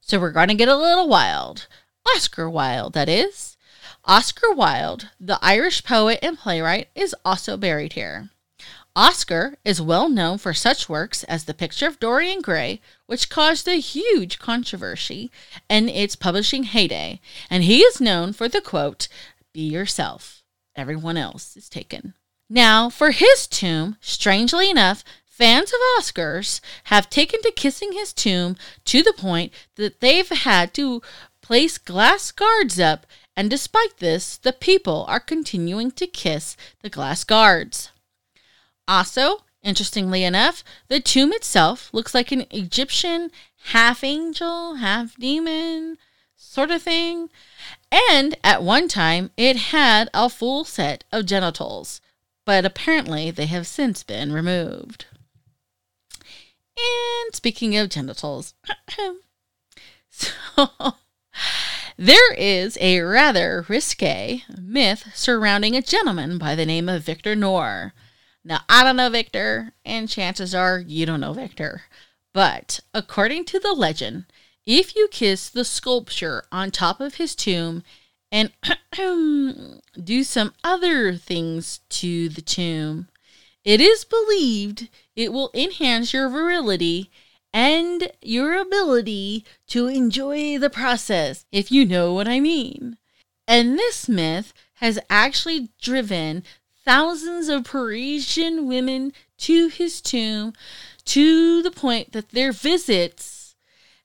So 0.00 0.20
we're 0.20 0.30
going 0.30 0.48
to 0.48 0.54
get 0.54 0.68
a 0.68 0.76
little 0.76 1.08
wild. 1.08 1.66
Oscar 2.14 2.48
Wilde, 2.48 2.92
that 2.92 3.08
is. 3.08 3.56
Oscar 4.04 4.52
Wilde, 4.52 5.08
the 5.18 5.38
Irish 5.40 5.82
poet 5.82 6.18
and 6.22 6.38
playwright, 6.38 6.88
is 6.94 7.16
also 7.24 7.56
buried 7.56 7.94
here. 7.94 8.28
Oscar 8.96 9.56
is 9.64 9.82
well 9.82 10.08
known 10.08 10.38
for 10.38 10.54
such 10.54 10.88
works 10.88 11.24
as 11.24 11.44
The 11.44 11.54
Picture 11.54 11.88
of 11.88 11.98
Dorian 11.98 12.40
Gray, 12.40 12.80
which 13.06 13.28
caused 13.28 13.66
a 13.66 13.80
huge 13.80 14.38
controversy 14.38 15.32
in 15.68 15.88
its 15.88 16.14
publishing 16.14 16.62
heyday, 16.62 17.20
and 17.50 17.64
he 17.64 17.80
is 17.80 18.00
known 18.00 18.32
for 18.32 18.48
the 18.48 18.60
quote, 18.60 19.08
Be 19.54 19.70
yourself, 19.70 20.42
everyone 20.74 21.16
else 21.16 21.56
is 21.56 21.68
taken. 21.68 22.14
Now, 22.50 22.90
for 22.90 23.12
his 23.12 23.46
tomb, 23.46 23.96
strangely 24.00 24.68
enough, 24.68 25.04
fans 25.24 25.72
of 25.72 25.78
Oscar's 25.96 26.60
have 26.84 27.08
taken 27.08 27.40
to 27.42 27.52
kissing 27.52 27.92
his 27.92 28.12
tomb 28.12 28.56
to 28.84 29.00
the 29.00 29.12
point 29.12 29.52
that 29.76 30.00
they've 30.00 30.28
had 30.28 30.74
to 30.74 31.00
place 31.40 31.78
glass 31.78 32.32
guards 32.32 32.80
up, 32.80 33.06
and 33.36 33.48
despite 33.48 33.98
this, 33.98 34.36
the 34.36 34.52
people 34.52 35.04
are 35.06 35.20
continuing 35.20 35.92
to 35.92 36.08
kiss 36.08 36.56
the 36.82 36.90
glass 36.90 37.22
guards. 37.22 37.92
Also, 38.88 39.44
interestingly 39.62 40.24
enough, 40.24 40.64
the 40.88 40.98
tomb 40.98 41.32
itself 41.32 41.90
looks 41.92 42.12
like 42.12 42.32
an 42.32 42.46
Egyptian 42.50 43.30
half 43.66 44.02
angel, 44.02 44.74
half 44.76 45.14
demon 45.14 45.96
sort 46.44 46.70
of 46.70 46.82
thing. 46.82 47.30
And 48.10 48.36
at 48.42 48.62
one 48.62 48.88
time, 48.88 49.30
it 49.36 49.56
had 49.56 50.08
a 50.12 50.28
full 50.28 50.64
set 50.64 51.04
of 51.12 51.26
genitals, 51.26 52.00
but 52.44 52.64
apparently 52.64 53.30
they 53.30 53.46
have 53.46 53.66
since 53.66 54.02
been 54.02 54.32
removed. 54.32 55.06
And 56.76 57.34
speaking 57.34 57.76
of 57.76 57.88
genitals, 57.88 58.54
so 60.10 60.32
there 61.96 62.34
is 62.34 62.76
a 62.80 63.00
rather 63.00 63.64
risque 63.68 64.42
myth 64.58 65.10
surrounding 65.14 65.76
a 65.76 65.82
gentleman 65.82 66.38
by 66.38 66.54
the 66.54 66.66
name 66.66 66.88
of 66.88 67.02
Victor 67.02 67.36
Noir 67.36 67.92
now, 68.44 68.60
I 68.68 68.84
don't 68.84 68.96
know 68.96 69.08
Victor, 69.08 69.72
and 69.86 70.08
chances 70.08 70.54
are 70.54 70.78
you 70.78 71.06
don't 71.06 71.20
know 71.20 71.32
Victor. 71.32 71.84
But 72.34 72.80
according 72.92 73.46
to 73.46 73.58
the 73.58 73.72
legend, 73.72 74.26
if 74.66 74.96
you 74.96 75.08
kiss 75.08 75.48
the 75.48 75.64
sculpture 75.64 76.44
on 76.50 76.70
top 76.70 77.00
of 77.00 77.14
his 77.14 77.34
tomb 77.34 77.82
and 78.32 78.52
do 80.02 80.24
some 80.24 80.54
other 80.62 81.14
things 81.16 81.80
to 81.90 82.28
the 82.28 82.42
tomb, 82.42 83.08
it 83.64 83.80
is 83.80 84.04
believed 84.04 84.88
it 85.16 85.32
will 85.32 85.50
enhance 85.54 86.12
your 86.12 86.28
virility 86.28 87.10
and 87.52 88.10
your 88.20 88.58
ability 88.60 89.44
to 89.68 89.86
enjoy 89.86 90.58
the 90.58 90.70
process, 90.70 91.46
if 91.52 91.70
you 91.70 91.86
know 91.86 92.12
what 92.12 92.26
I 92.26 92.40
mean. 92.40 92.96
And 93.46 93.78
this 93.78 94.08
myth 94.08 94.52
has 94.74 94.98
actually 95.08 95.68
driven 95.80 96.42
thousands 96.84 97.48
of 97.48 97.64
Parisian 97.64 98.66
women 98.66 99.12
to 99.38 99.68
his 99.68 100.00
tomb 100.00 100.52
to 101.04 101.62
the 101.62 101.70
point 101.70 102.12
that 102.12 102.30
their 102.30 102.52
visits 102.52 103.43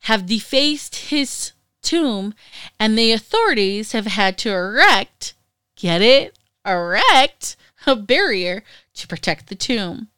have 0.02 0.26
defaced 0.26 0.96
his 0.96 1.52
tomb 1.82 2.34
and 2.80 2.98
the 2.98 3.12
authorities 3.12 3.92
have 3.94 4.06
had 4.06 4.38
to 4.40 4.50
erect, 4.50 5.34
get 5.76 6.02
it? 6.02 6.38
Erect 6.66 7.56
a 7.86 7.96
barrier 7.96 8.64
to 8.94 9.08
protect 9.08 9.48
the 9.48 9.56
tomb. 9.56 10.10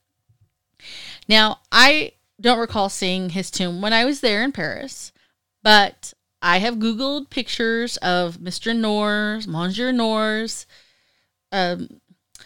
Now, 1.28 1.60
I 1.72 2.14
don't 2.40 2.60
recall 2.60 2.90
seeing 2.90 3.30
his 3.30 3.52
tomb 3.52 3.82
when 3.82 3.94
I 3.94 4.06
was 4.06 4.22
there 4.22 4.44
in 4.44 4.52
Paris, 4.52 5.12
but 5.64 6.14
I 6.42 6.58
have 6.58 6.76
Googled 6.76 7.30
pictures 7.30 7.98
of 7.98 8.38
Mr. 8.38 8.76
Noir's, 8.76 9.48
Monsieur 9.48 9.92
Noir's 9.92 10.66
um, 11.52 12.02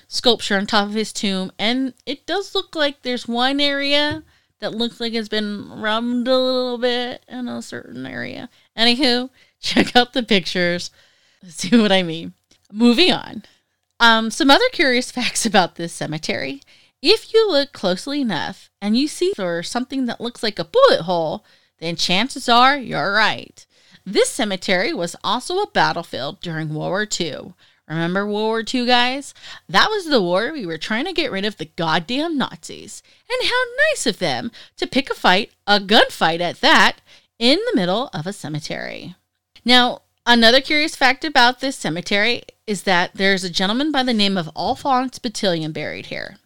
sculpture 0.08 0.58
on 0.58 0.68
top 0.68 0.88
of 0.88 0.94
his 0.94 1.14
tomb, 1.14 1.52
and 1.58 1.94
it 2.06 2.26
does 2.26 2.54
look 2.54 2.76
like 2.76 3.02
there's 3.02 3.28
one 3.28 3.60
area 3.60 4.24
that 4.60 4.74
looks 4.74 5.00
like 5.00 5.14
it's 5.14 5.30
been 5.30 5.70
rubbed 5.70 6.28
a 6.28 6.38
little 6.38 6.78
bit 6.78 7.24
in 7.28 7.48
a 7.48 7.62
certain 7.62 8.06
area. 8.06 8.50
Anywho, 8.78 9.30
check 9.60 9.96
out 9.96 10.14
the 10.14 10.24
pictures, 10.24 10.92
see 11.48 11.78
what 11.78 11.92
I 11.92 12.04
mean. 12.04 12.34
Moving 12.72 13.12
on. 13.12 13.44
Um, 14.00 14.32
some 14.32 14.52
other 14.52 14.68
curious 14.72 15.12
facts 15.14 15.46
about 15.46 15.76
this 15.76 15.94
cemetery. 15.94 16.62
If 17.02 17.34
you 17.34 17.50
look 17.50 17.72
closely 17.72 18.22
enough 18.22 18.70
and 18.82 18.98
you 18.98 19.08
see 19.08 19.34
there's 19.38 19.70
something 19.70 20.06
that 20.06 20.22
looks 20.22 20.42
like 20.42 20.58
a 20.58 20.66
bullet 20.66 21.02
hole, 21.02 21.46
then 21.80 21.96
chances 21.96 22.50
are 22.50 22.78
you're 22.78 23.14
right. 23.14 23.66
This 24.06 24.30
cemetery 24.30 24.94
was 24.94 25.16
also 25.24 25.60
a 25.60 25.72
battlefield 25.72 26.40
during 26.42 26.70
World 26.70 26.90
War 26.90 27.08
II, 27.20 27.54
Remember 27.88 28.26
World 28.26 28.34
War 28.36 28.64
II, 28.74 28.86
guys? 28.88 29.34
That 29.70 29.90
was 29.90 30.06
the 30.06 30.22
war 30.22 30.52
we 30.52 30.66
were 30.66 30.78
trying 30.78 31.06
to 31.06 31.14
get 31.14 31.32
rid 31.32 31.46
of 31.46 31.58
the 31.58 31.66
goddamn 31.66 32.38
Nazis. 32.38 33.04
And 33.30 33.48
how 33.48 33.64
nice 33.92 34.08
of 34.08 34.20
them 34.20 34.52
to 34.78 34.88
pick 34.88 35.10
a 35.10 35.14
fight, 35.14 35.52
a 35.68 35.80
gunfight 35.80 36.40
at 36.40 36.62
that, 36.62 36.98
in 37.38 37.60
the 37.60 37.76
middle 37.76 38.10
of 38.14 38.26
a 38.26 38.34
cemetery. 38.34 39.16
Now, 39.64 40.02
another 40.26 40.62
curious 40.62 40.96
fact 40.96 41.24
about 41.24 41.60
this 41.60 41.76
cemetery 41.76 42.44
is 42.66 42.84
that 42.84 43.12
there's 43.14 43.44
a 43.44 43.50
gentleman 43.50 43.92
by 43.92 44.04
the 44.04 44.14
name 44.14 44.38
of 44.38 44.50
Alphonse 44.56 45.20
Bertillon 45.20 45.72
buried 45.72 46.08
here. 46.08 46.38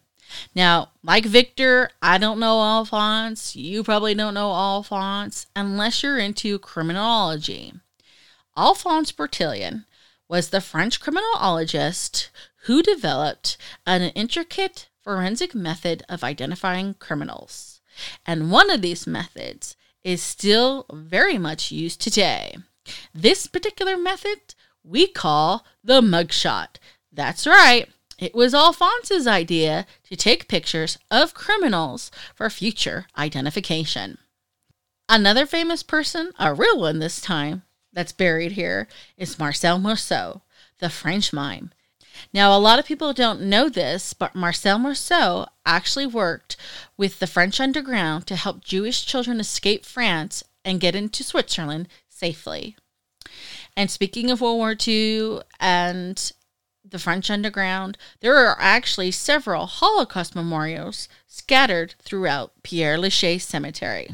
Now, 0.54 0.90
like 1.02 1.24
Victor, 1.24 1.90
I 2.02 2.18
don't 2.18 2.38
know 2.38 2.60
Alphonse. 2.60 3.56
You 3.56 3.82
probably 3.82 4.14
don't 4.14 4.34
know 4.34 4.52
Alphonse 4.52 5.46
unless 5.56 6.02
you're 6.02 6.18
into 6.18 6.58
criminology. 6.58 7.72
Alphonse 8.56 9.12
Bertillon 9.12 9.86
was 10.30 10.50
the 10.50 10.60
French 10.60 11.00
criminologist 11.00 12.30
who 12.66 12.82
developed 12.82 13.56
an 13.84 14.00
intricate 14.10 14.88
forensic 15.02 15.56
method 15.56 16.04
of 16.08 16.22
identifying 16.22 16.94
criminals. 16.94 17.80
And 18.24 18.52
one 18.52 18.70
of 18.70 18.80
these 18.80 19.08
methods 19.08 19.76
is 20.04 20.22
still 20.22 20.86
very 20.92 21.36
much 21.36 21.72
used 21.72 22.00
today. 22.00 22.56
This 23.12 23.48
particular 23.48 23.96
method 23.96 24.54
we 24.84 25.08
call 25.08 25.66
the 25.82 26.00
mugshot. 26.00 26.76
That's 27.12 27.44
right. 27.44 27.88
It 28.16 28.32
was 28.32 28.54
Alphonse's 28.54 29.26
idea 29.26 29.84
to 30.08 30.14
take 30.14 30.46
pictures 30.46 30.96
of 31.10 31.34
criminals 31.34 32.12
for 32.36 32.48
future 32.48 33.06
identification. 33.18 34.18
Another 35.08 35.44
famous 35.44 35.82
person, 35.82 36.30
a 36.38 36.54
real 36.54 36.78
one 36.78 37.00
this 37.00 37.20
time, 37.20 37.62
that's 37.92 38.12
buried 38.12 38.52
here 38.52 38.88
is 39.16 39.38
Marcel 39.38 39.78
Marceau, 39.78 40.42
the 40.78 40.90
French 40.90 41.32
mime. 41.32 41.70
Now, 42.32 42.56
a 42.56 42.58
lot 42.58 42.78
of 42.78 42.84
people 42.84 43.12
don't 43.12 43.42
know 43.42 43.68
this, 43.68 44.12
but 44.12 44.34
Marcel 44.34 44.78
Marceau 44.78 45.46
actually 45.64 46.06
worked 46.06 46.56
with 46.96 47.18
the 47.18 47.26
French 47.26 47.60
underground 47.60 48.26
to 48.26 48.36
help 48.36 48.64
Jewish 48.64 49.04
children 49.06 49.40
escape 49.40 49.84
France 49.84 50.44
and 50.64 50.80
get 50.80 50.94
into 50.94 51.24
Switzerland 51.24 51.88
safely. 52.08 52.76
And 53.76 53.90
speaking 53.90 54.30
of 54.30 54.40
World 54.40 54.58
War 54.58 54.74
II 54.86 55.40
and 55.58 56.32
the 56.84 56.98
French 56.98 57.30
underground, 57.30 57.96
there 58.20 58.36
are 58.36 58.56
actually 58.60 59.10
several 59.12 59.66
Holocaust 59.66 60.34
memorials 60.34 61.08
scattered 61.26 61.94
throughout 62.02 62.52
Pierre 62.62 62.98
Lachaise 62.98 63.44
Cemetery. 63.44 64.10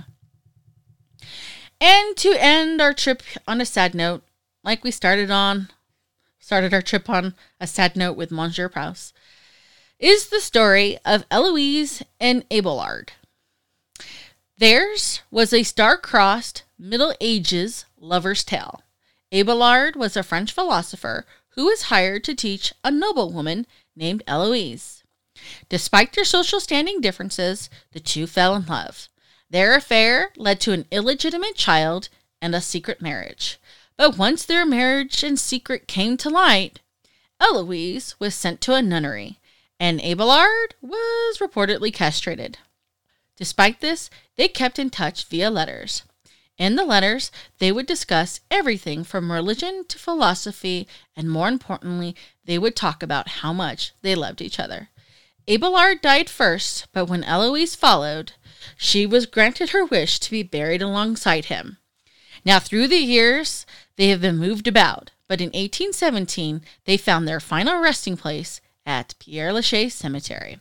And 1.80 2.16
to 2.16 2.34
end 2.38 2.80
our 2.80 2.94
trip 2.94 3.22
on 3.46 3.60
a 3.60 3.66
sad 3.66 3.94
note, 3.94 4.22
like 4.64 4.82
we 4.82 4.90
started 4.90 5.30
on, 5.30 5.68
started 6.38 6.72
our 6.72 6.82
trip 6.82 7.08
on 7.10 7.34
a 7.60 7.66
sad 7.66 7.96
note 7.96 8.16
with 8.16 8.30
Monsieur 8.30 8.68
Proust. 8.68 9.14
is 9.98 10.28
the 10.28 10.40
story 10.40 10.98
of 11.04 11.24
Eloise 11.30 12.02
and 12.20 12.44
Abelard. 12.50 13.12
Theirs 14.58 15.20
was 15.30 15.52
a 15.52 15.62
star-crossed 15.62 16.62
Middle 16.78 17.14
Ages 17.20 17.84
lover's 17.98 18.44
tale. 18.44 18.82
Abelard 19.32 19.96
was 19.96 20.16
a 20.16 20.22
French 20.22 20.52
philosopher 20.52 21.26
who 21.50 21.66
was 21.66 21.82
hired 21.82 22.24
to 22.24 22.34
teach 22.34 22.72
a 22.84 22.90
noblewoman 22.90 23.66
named 23.94 24.22
Eloise. 24.26 25.02
Despite 25.68 26.14
their 26.14 26.24
social 26.24 26.60
standing 26.60 27.00
differences, 27.00 27.68
the 27.92 28.00
two 28.00 28.26
fell 28.26 28.54
in 28.54 28.66
love. 28.66 29.08
Their 29.48 29.74
affair 29.74 30.32
led 30.36 30.60
to 30.60 30.72
an 30.72 30.86
illegitimate 30.90 31.54
child 31.54 32.08
and 32.42 32.54
a 32.54 32.60
secret 32.60 33.00
marriage. 33.00 33.58
But 33.96 34.18
once 34.18 34.44
their 34.44 34.66
marriage 34.66 35.22
and 35.22 35.38
secret 35.38 35.86
came 35.86 36.16
to 36.18 36.28
light, 36.28 36.80
Eloise 37.40 38.14
was 38.18 38.34
sent 38.34 38.60
to 38.62 38.74
a 38.74 38.82
nunnery, 38.82 39.38
and 39.78 40.00
Abelard 40.00 40.74
was 40.80 41.38
reportedly 41.38 41.92
castrated. 41.92 42.58
Despite 43.36 43.80
this, 43.80 44.10
they 44.36 44.48
kept 44.48 44.78
in 44.78 44.90
touch 44.90 45.24
via 45.24 45.50
letters. 45.50 46.02
In 46.58 46.76
the 46.76 46.84
letters, 46.84 47.30
they 47.58 47.70
would 47.70 47.86
discuss 47.86 48.40
everything 48.50 49.04
from 49.04 49.30
religion 49.30 49.84
to 49.88 49.98
philosophy, 49.98 50.88
and 51.14 51.30
more 51.30 51.48
importantly, 51.48 52.16
they 52.46 52.58
would 52.58 52.74
talk 52.74 53.02
about 53.02 53.28
how 53.28 53.52
much 53.52 53.92
they 54.00 54.14
loved 54.14 54.40
each 54.40 54.58
other. 54.58 54.88
Abelard 55.46 56.00
died 56.00 56.30
first, 56.30 56.86
but 56.92 57.06
when 57.06 57.22
Eloise 57.24 57.74
followed, 57.74 58.32
she 58.76 59.06
was 59.06 59.26
granted 59.26 59.70
her 59.70 59.84
wish 59.84 60.18
to 60.20 60.30
be 60.30 60.42
buried 60.42 60.82
alongside 60.82 61.46
him. 61.46 61.78
Now, 62.44 62.58
through 62.58 62.88
the 62.88 62.96
years, 62.96 63.66
they 63.96 64.08
have 64.08 64.20
been 64.20 64.36
moved 64.36 64.68
about, 64.68 65.10
but 65.28 65.40
in 65.40 65.48
1817, 65.48 66.62
they 66.84 66.96
found 66.96 67.26
their 67.26 67.40
final 67.40 67.80
resting 67.80 68.16
place 68.16 68.60
at 68.84 69.14
Pierre 69.18 69.52
Lachaise 69.52 69.94
Cemetery. 69.94 70.58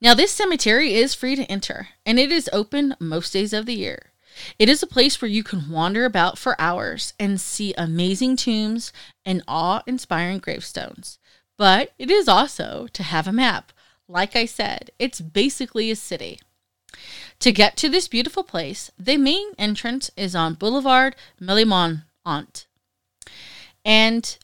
Now, 0.00 0.12
this 0.12 0.32
cemetery 0.32 0.94
is 0.94 1.14
free 1.14 1.34
to 1.36 1.50
enter, 1.50 1.88
and 2.04 2.18
it 2.18 2.30
is 2.30 2.50
open 2.52 2.94
most 3.00 3.32
days 3.32 3.52
of 3.52 3.64
the 3.64 3.74
year. 3.74 4.12
It 4.58 4.68
is 4.68 4.82
a 4.82 4.86
place 4.86 5.22
where 5.22 5.30
you 5.30 5.42
can 5.42 5.70
wander 5.70 6.04
about 6.04 6.38
for 6.38 6.60
hours 6.60 7.14
and 7.18 7.40
see 7.40 7.72
amazing 7.78 8.36
tombs 8.36 8.92
and 9.24 9.42
awe 9.48 9.82
inspiring 9.86 10.38
gravestones. 10.38 11.18
But 11.56 11.92
it 11.98 12.10
is 12.10 12.28
also 12.28 12.88
to 12.92 13.02
have 13.02 13.26
a 13.26 13.32
map. 13.32 13.72
Like 14.08 14.36
I 14.36 14.44
said, 14.44 14.90
it's 14.98 15.20
basically 15.20 15.90
a 15.90 15.96
city. 15.96 16.40
To 17.40 17.52
get 17.52 17.76
to 17.78 17.88
this 17.88 18.08
beautiful 18.08 18.44
place, 18.44 18.90
the 18.98 19.16
main 19.16 19.52
entrance 19.58 20.10
is 20.16 20.34
on 20.34 20.54
Boulevard 20.54 21.16
Ménilmontant. 21.40 22.66
And 23.84 24.38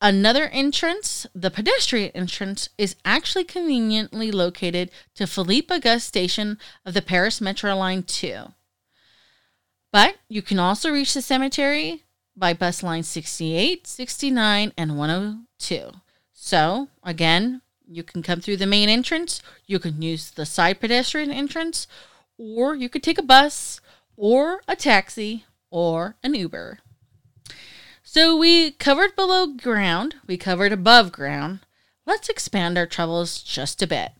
Another 0.00 0.46
entrance, 0.50 1.26
the 1.34 1.50
pedestrian 1.50 2.12
entrance, 2.14 2.68
is 2.78 2.94
actually 3.04 3.42
conveniently 3.42 4.30
located 4.30 4.92
to 5.16 5.26
Philippe 5.26 5.74
Auguste 5.74 6.06
station 6.06 6.58
of 6.86 6.94
the 6.94 7.02
Paris 7.02 7.40
Metro 7.40 7.74
Line 7.74 8.04
2. 8.04 8.52
But 9.92 10.16
you 10.28 10.40
can 10.40 10.60
also 10.60 10.90
reach 10.90 11.14
the 11.14 11.22
cemetery 11.22 12.04
by 12.36 12.54
bus 12.54 12.84
line 12.84 13.02
68, 13.02 13.88
69, 13.88 14.72
and 14.76 14.96
102. 14.96 15.90
So, 16.32 16.88
again, 17.02 17.62
you 17.88 18.02
can 18.02 18.22
come 18.22 18.40
through 18.40 18.58
the 18.58 18.66
main 18.66 18.88
entrance, 18.88 19.40
you 19.66 19.78
can 19.78 20.02
use 20.02 20.30
the 20.30 20.46
side 20.46 20.80
pedestrian 20.80 21.30
entrance, 21.30 21.86
or 22.36 22.74
you 22.74 22.88
could 22.88 23.02
take 23.02 23.18
a 23.18 23.22
bus, 23.22 23.80
or 24.16 24.62
a 24.68 24.76
taxi, 24.76 25.44
or 25.70 26.16
an 26.22 26.34
Uber. 26.34 26.80
So 28.02 28.36
we 28.36 28.70
covered 28.72 29.16
below 29.16 29.46
ground, 29.46 30.16
we 30.26 30.36
covered 30.36 30.72
above 30.72 31.12
ground. 31.12 31.60
Let's 32.06 32.28
expand 32.28 32.78
our 32.78 32.86
travels 32.86 33.42
just 33.42 33.82
a 33.82 33.86
bit. 33.86 34.12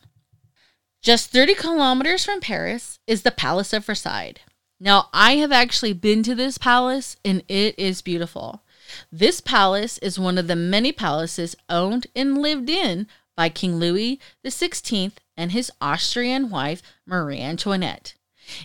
Just 1.01 1.31
30 1.31 1.55
kilometers 1.55 2.25
from 2.25 2.41
Paris 2.41 2.99
is 3.07 3.23
the 3.23 3.31
Palace 3.31 3.73
of 3.73 3.87
Versailles. 3.87 4.35
Now, 4.81 5.09
I 5.13 5.37
have 5.37 5.53
actually 5.53 5.93
been 5.93 6.23
to 6.25 6.35
this 6.35 6.59
palace 6.59 7.17
and 7.25 7.43
it 7.49 7.79
is 7.79 8.03
beautiful. 8.03 8.63
This 9.11 9.41
palace 9.41 9.99
is 9.99 10.19
one 10.19 10.39
of 10.39 10.49
the 10.49 10.57
many 10.57 10.93
palaces 10.93 11.57
owned 11.69 12.07
and 12.15 12.39
lived 12.39 12.69
in 12.69 13.07
by 13.39 13.49
King 13.49 13.77
Louis 13.77 14.19
XVI 14.45 15.13
and 15.37 15.53
his 15.53 15.71
Austrian 15.81 16.51
wife, 16.51 16.83
Marie 17.07 17.39
Antoinette. 17.39 18.15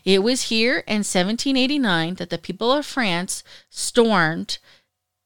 It 0.03 0.23
was 0.23 0.49
here 0.49 0.79
in 0.88 1.03
1789 1.05 2.15
that 2.15 2.31
the 2.31 2.39
people 2.39 2.71
of 2.71 2.83
France 2.83 3.43
stormed 3.69 4.57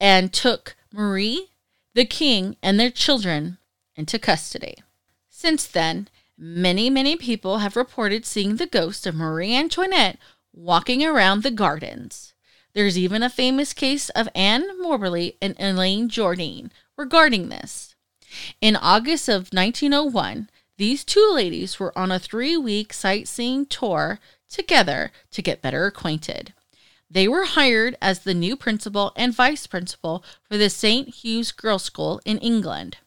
and 0.01 0.33
took 0.33 0.75
Marie, 0.91 1.51
the 1.93 2.03
king, 2.03 2.57
and 2.61 2.77
their 2.77 2.91
children 2.91 3.57
into 3.95 4.19
custody. 4.19 4.83
Since 5.29 5.65
then, 5.65 6.09
many, 6.37 6.89
many 6.89 7.15
people 7.15 7.59
have 7.59 7.77
reported 7.77 8.25
seeing 8.25 8.57
the 8.57 8.67
ghost 8.67 9.07
of 9.07 9.15
Marie 9.15 9.55
Antoinette 9.55 10.19
walking 10.51 11.05
around 11.05 11.43
the 11.43 11.51
gardens. 11.51 12.33
There's 12.73 12.97
even 12.97 13.23
a 13.23 13.29
famous 13.29 13.71
case 13.71 14.09
of 14.09 14.27
Anne 14.35 14.81
Moberly 14.81 15.37
and 15.41 15.55
Elaine 15.57 16.09
Jourdain 16.09 16.69
regarding 16.97 17.47
this. 17.47 17.95
In 18.61 18.75
August 18.75 19.27
of 19.29 19.49
1901, 19.51 20.49
these 20.77 21.03
two 21.03 21.31
ladies 21.33 21.79
were 21.79 21.97
on 21.97 22.11
a 22.11 22.19
three 22.19 22.55
week 22.55 22.93
sightseeing 22.93 23.65
tour 23.65 24.19
together 24.49 25.11
to 25.31 25.41
get 25.41 25.61
better 25.61 25.85
acquainted. 25.85 26.53
They 27.09 27.27
were 27.27 27.45
hired 27.45 27.97
as 28.01 28.19
the 28.19 28.33
new 28.33 28.55
principal 28.55 29.13
and 29.15 29.33
vice 29.33 29.65
principal 29.65 30.23
for 30.43 30.57
the 30.57 30.69
St. 30.69 31.23
Hugh's 31.23 31.51
Girls' 31.51 31.83
School 31.83 32.21
in 32.25 32.37
England. 32.39 32.97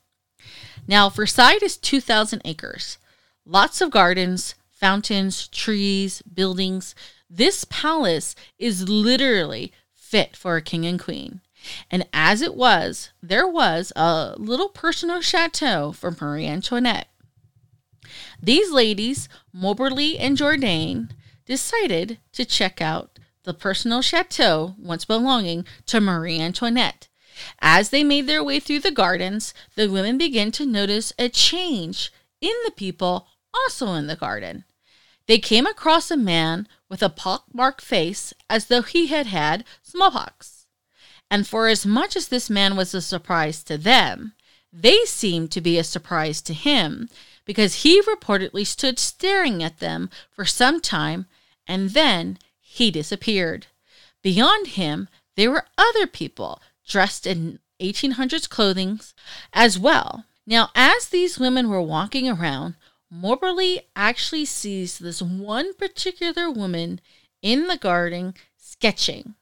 Now, 0.88 1.10
Versailles 1.10 1.58
is 1.62 1.76
2,000 1.76 2.40
acres, 2.44 2.98
lots 3.44 3.80
of 3.80 3.90
gardens, 3.90 4.54
fountains, 4.70 5.46
trees, 5.48 6.22
buildings. 6.22 6.94
This 7.28 7.64
palace 7.68 8.34
is 8.58 8.88
literally 8.88 9.72
fit 9.94 10.34
for 10.34 10.56
a 10.56 10.62
king 10.62 10.86
and 10.86 10.98
queen. 10.98 11.42
And 11.90 12.06
as 12.12 12.42
it 12.42 12.54
was, 12.54 13.10
there 13.22 13.46
was 13.46 13.92
a 13.96 14.34
little 14.38 14.68
personal 14.68 15.20
chateau 15.20 15.92
for 15.92 16.16
Marie 16.20 16.46
Antoinette. 16.46 17.08
These 18.42 18.70
ladies, 18.70 19.28
Moberly 19.52 20.18
and 20.18 20.36
Jourdain, 20.36 21.10
decided 21.44 22.18
to 22.32 22.44
check 22.44 22.80
out 22.80 23.18
the 23.44 23.54
personal 23.54 24.02
chateau 24.02 24.74
once 24.78 25.04
belonging 25.04 25.64
to 25.86 26.00
Marie 26.00 26.40
Antoinette. 26.40 27.08
As 27.60 27.90
they 27.90 28.04
made 28.04 28.26
their 28.26 28.44
way 28.44 28.60
through 28.60 28.80
the 28.80 28.90
gardens, 28.90 29.54
the 29.74 29.88
women 29.88 30.18
began 30.18 30.50
to 30.52 30.66
notice 30.66 31.12
a 31.18 31.28
change 31.28 32.12
in 32.40 32.54
the 32.64 32.72
people 32.72 33.28
also 33.54 33.94
in 33.94 34.06
the 34.06 34.16
garden. 34.16 34.64
They 35.26 35.38
came 35.38 35.66
across 35.66 36.10
a 36.10 36.16
man 36.16 36.66
with 36.88 37.02
a 37.02 37.08
pockmarked 37.08 37.80
face 37.80 38.34
as 38.48 38.66
though 38.66 38.82
he 38.82 39.06
had 39.06 39.26
had 39.26 39.64
smallpox. 39.82 40.59
And 41.30 41.46
for 41.46 41.68
as 41.68 41.86
much 41.86 42.16
as 42.16 42.28
this 42.28 42.50
man 42.50 42.76
was 42.76 42.92
a 42.92 43.00
surprise 43.00 43.62
to 43.64 43.78
them, 43.78 44.32
they 44.72 45.04
seemed 45.04 45.50
to 45.52 45.60
be 45.60 45.78
a 45.78 45.84
surprise 45.84 46.42
to 46.42 46.54
him 46.54 47.08
because 47.44 47.82
he 47.82 48.02
reportedly 48.02 48.66
stood 48.66 48.98
staring 48.98 49.62
at 49.62 49.78
them 49.78 50.10
for 50.30 50.44
some 50.44 50.80
time 50.80 51.26
and 51.66 51.90
then 51.90 52.38
he 52.60 52.90
disappeared. 52.90 53.66
Beyond 54.22 54.68
him, 54.68 55.08
there 55.36 55.50
were 55.50 55.66
other 55.78 56.06
people 56.06 56.60
dressed 56.86 57.26
in 57.26 57.58
1800s 57.80 58.48
clothing 58.48 59.00
as 59.52 59.78
well. 59.78 60.24
Now, 60.46 60.70
as 60.74 61.08
these 61.08 61.38
women 61.38 61.68
were 61.68 61.82
walking 61.82 62.28
around, 62.28 62.74
Moberly 63.10 63.82
actually 63.96 64.44
sees 64.44 64.98
this 64.98 65.20
one 65.22 65.74
particular 65.74 66.50
woman 66.50 67.00
in 67.42 67.66
the 67.66 67.76
garden 67.76 68.34
sketching. 68.56 69.34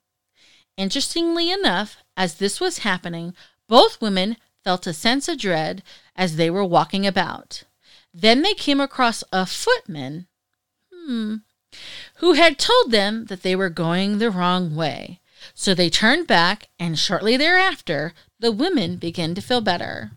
Interestingly 0.78 1.50
enough, 1.50 1.96
as 2.16 2.34
this 2.34 2.60
was 2.60 2.78
happening, 2.78 3.34
both 3.66 4.00
women 4.00 4.36
felt 4.62 4.86
a 4.86 4.92
sense 4.92 5.28
of 5.28 5.38
dread 5.38 5.82
as 6.14 6.36
they 6.36 6.48
were 6.48 6.64
walking 6.64 7.04
about. 7.04 7.64
Then 8.14 8.42
they 8.42 8.54
came 8.54 8.80
across 8.80 9.24
a 9.32 9.44
footman. 9.44 10.28
Hmm, 10.94 11.36
who 12.16 12.34
had 12.34 12.58
told 12.58 12.92
them 12.92 13.26
that 13.26 13.42
they 13.42 13.56
were 13.56 13.70
going 13.70 14.18
the 14.18 14.30
wrong 14.30 14.76
way. 14.76 15.20
So 15.52 15.74
they 15.74 15.90
turned 15.90 16.28
back, 16.28 16.68
and 16.78 16.96
shortly 16.96 17.36
thereafter, 17.36 18.14
the 18.38 18.52
women 18.52 18.96
began 18.96 19.34
to 19.34 19.40
feel 19.40 19.60
better. 19.60 20.12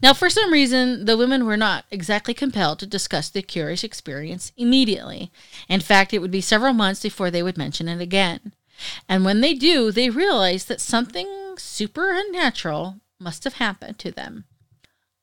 Now, 0.00 0.12
for 0.12 0.30
some 0.30 0.52
reason, 0.52 1.04
the 1.04 1.16
women 1.16 1.46
were 1.46 1.56
not 1.56 1.84
exactly 1.90 2.34
compelled 2.34 2.78
to 2.78 2.86
discuss 2.86 3.28
the 3.28 3.42
curious 3.42 3.82
experience 3.82 4.52
immediately. 4.56 5.32
In 5.68 5.80
fact, 5.80 6.12
it 6.14 6.20
would 6.20 6.30
be 6.30 6.40
several 6.40 6.74
months 6.74 7.02
before 7.02 7.30
they 7.30 7.42
would 7.42 7.58
mention 7.58 7.88
it 7.88 8.00
again. 8.00 8.52
And 9.08 9.24
when 9.24 9.40
they 9.40 9.54
do, 9.54 9.90
they 9.90 10.10
realize 10.10 10.64
that 10.66 10.80
something 10.80 11.54
supernatural 11.56 13.00
must 13.20 13.44
have 13.44 13.54
happened 13.54 13.98
to 14.00 14.10
them. 14.10 14.44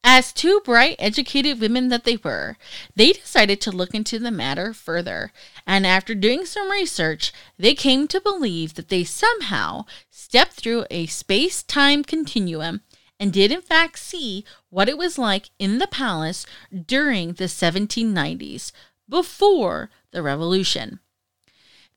As 0.04 0.34
two 0.34 0.62
bright, 0.66 0.96
educated 0.98 1.60
women 1.60 1.90
that 1.90 2.06
they 2.06 2.18
were, 2.18 2.58
they 2.96 3.14
decided 3.14 3.62
to 3.62 3.72
look 3.72 3.94
into 3.94 4.18
the 4.18 4.32
matter 4.32 4.74
further, 4.74 5.32
and 5.68 5.86
after 5.86 6.16
doing 6.16 6.44
some 6.46 6.72
research, 6.72 7.32
they 7.58 7.76
came 7.76 8.08
to 8.08 8.20
believe 8.20 8.74
that 8.74 8.90
they 8.90 9.04
somehow 9.04 9.86
stepped 10.10 10.54
through 10.54 10.86
a 10.90 11.06
space 11.06 11.62
time 11.62 12.04
continuum 12.04 12.82
and 13.20 13.32
did 13.32 13.52
in 13.52 13.62
fact 13.62 14.00
see 14.00 14.44
what 14.72 14.90
it 14.90 14.98
was 14.98 15.20
like 15.20 15.52
in 15.60 15.78
the 15.78 15.86
palace 15.86 16.48
during 16.88 17.34
the 17.34 17.46
1790s, 17.46 18.72
before 19.08 19.92
the 20.10 20.24
revolution. 20.24 21.00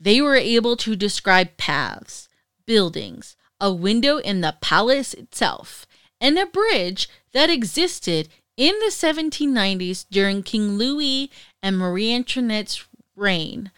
They 0.05 0.21
were 0.21 0.37
able 0.37 0.77
to 0.77 0.97
describe 0.97 1.57
paths, 1.57 2.29
buildings, 2.67 3.37
a 3.59 3.73
window 3.73 4.19
in 4.19 4.43
the 4.43 4.55
palace 4.61 5.15
itself, 5.15 5.87
and 6.21 6.39
a 6.39 6.45
bridge 6.45 7.09
that 7.33 7.49
existed 7.49 8.29
in 8.55 8.79
the 8.81 8.91
1790s 8.91 10.05
during 10.11 10.43
King 10.43 10.77
Louis 10.77 11.31
and 11.63 11.79
Marie 11.79 12.13
Antoinette's 12.13 12.85
reign, 13.17 13.71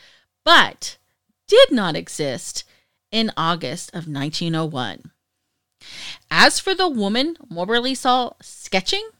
but 0.44 0.96
did 1.46 1.70
not 1.70 1.94
exist 1.94 2.64
in 3.12 3.30
August 3.36 3.90
of 3.90 4.08
1901. 4.08 5.12
As 6.28 6.58
for 6.58 6.74
the 6.74 6.88
woman 6.88 7.36
Moberly 7.48 7.94
saw 7.94 8.32
sketching, 8.42 9.10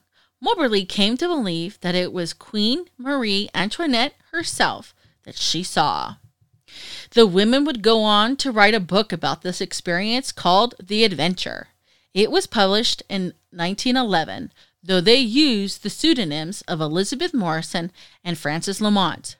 Moberly 0.40 0.85
came 0.85 1.16
to 1.19 1.29
believe 1.29 1.79
that 1.83 1.95
it 1.95 2.12
was 2.12 2.33
Queen 2.33 2.87
Marie 2.99 3.49
Antoinette 3.55 4.14
herself 4.33 4.92
that 5.23 5.37
she 5.37 5.62
saw. 5.62 6.16
The 7.11 7.27
women 7.27 7.65
would 7.65 7.83
go 7.83 8.03
on 8.03 8.37
to 8.37 8.53
write 8.53 8.75
a 8.75 8.81
book 8.81 9.12
about 9.12 9.43
this 9.43 9.61
experience 9.61 10.33
called 10.33 10.75
The 10.83 11.05
Adventure. 11.05 11.69
It 12.15 12.31
was 12.31 12.47
published 12.47 13.03
in 13.09 13.35
1911, 13.51 14.53
though 14.83 15.01
they 15.01 15.17
used 15.17 15.83
the 15.83 15.91
pseudonyms 15.91 16.62
of 16.62 16.81
Elizabeth 16.81 17.35
Morrison 17.35 17.93
and 18.25 18.39
Frances 18.39 18.81
Lamont. 18.81 19.37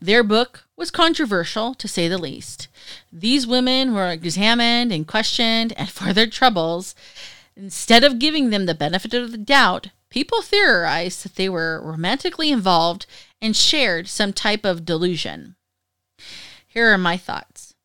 Their 0.00 0.22
book 0.22 0.64
was 0.76 0.90
controversial, 0.90 1.74
to 1.74 1.88
say 1.88 2.08
the 2.08 2.18
least. 2.18 2.68
These 3.12 3.46
women 3.46 3.94
were 3.94 4.10
examined 4.10 4.92
and 4.92 5.06
questioned, 5.06 5.72
and 5.76 5.88
for 5.98 6.12
their 6.12 6.26
troubles, 6.26 6.94
instead 7.56 8.04
of 8.04 8.18
giving 8.18 8.50
them 8.50 8.66
the 8.66 8.74
benefit 8.74 9.14
of 9.14 9.32
the 9.32 9.38
doubt, 9.38 9.88
people 10.10 10.42
theorized 10.42 11.24
that 11.24 11.36
they 11.36 11.48
were 11.48 11.80
romantically 11.82 12.50
involved 12.50 13.06
and 13.40 13.56
shared 13.56 14.08
some 14.08 14.32
type 14.32 14.64
of 14.64 14.84
delusion. 14.84 15.56
Here 16.74 16.92
are 16.92 16.98
my 16.98 17.16
thoughts. 17.16 17.76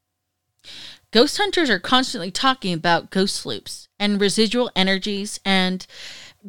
Ghost 1.12 1.38
hunters 1.38 1.69
are 1.69 1.80
constantly 1.80 2.32
talking 2.32 2.73
about 2.73 3.12
ghost 3.12 3.45
loops 3.45 3.88
and 3.99 4.19
residual 4.19 4.71
energies 4.75 5.39
and 5.45 5.86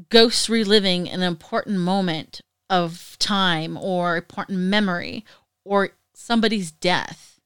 ghosts 0.08 0.48
reliving 0.48 1.06
an 1.06 1.22
important 1.22 1.78
moment 1.80 2.40
of 2.70 3.16
time 3.18 3.76
or 3.76 4.16
important 4.16 4.58
memory 4.58 5.22
or 5.66 5.90
somebody's 6.14 6.70
death. 6.70 7.40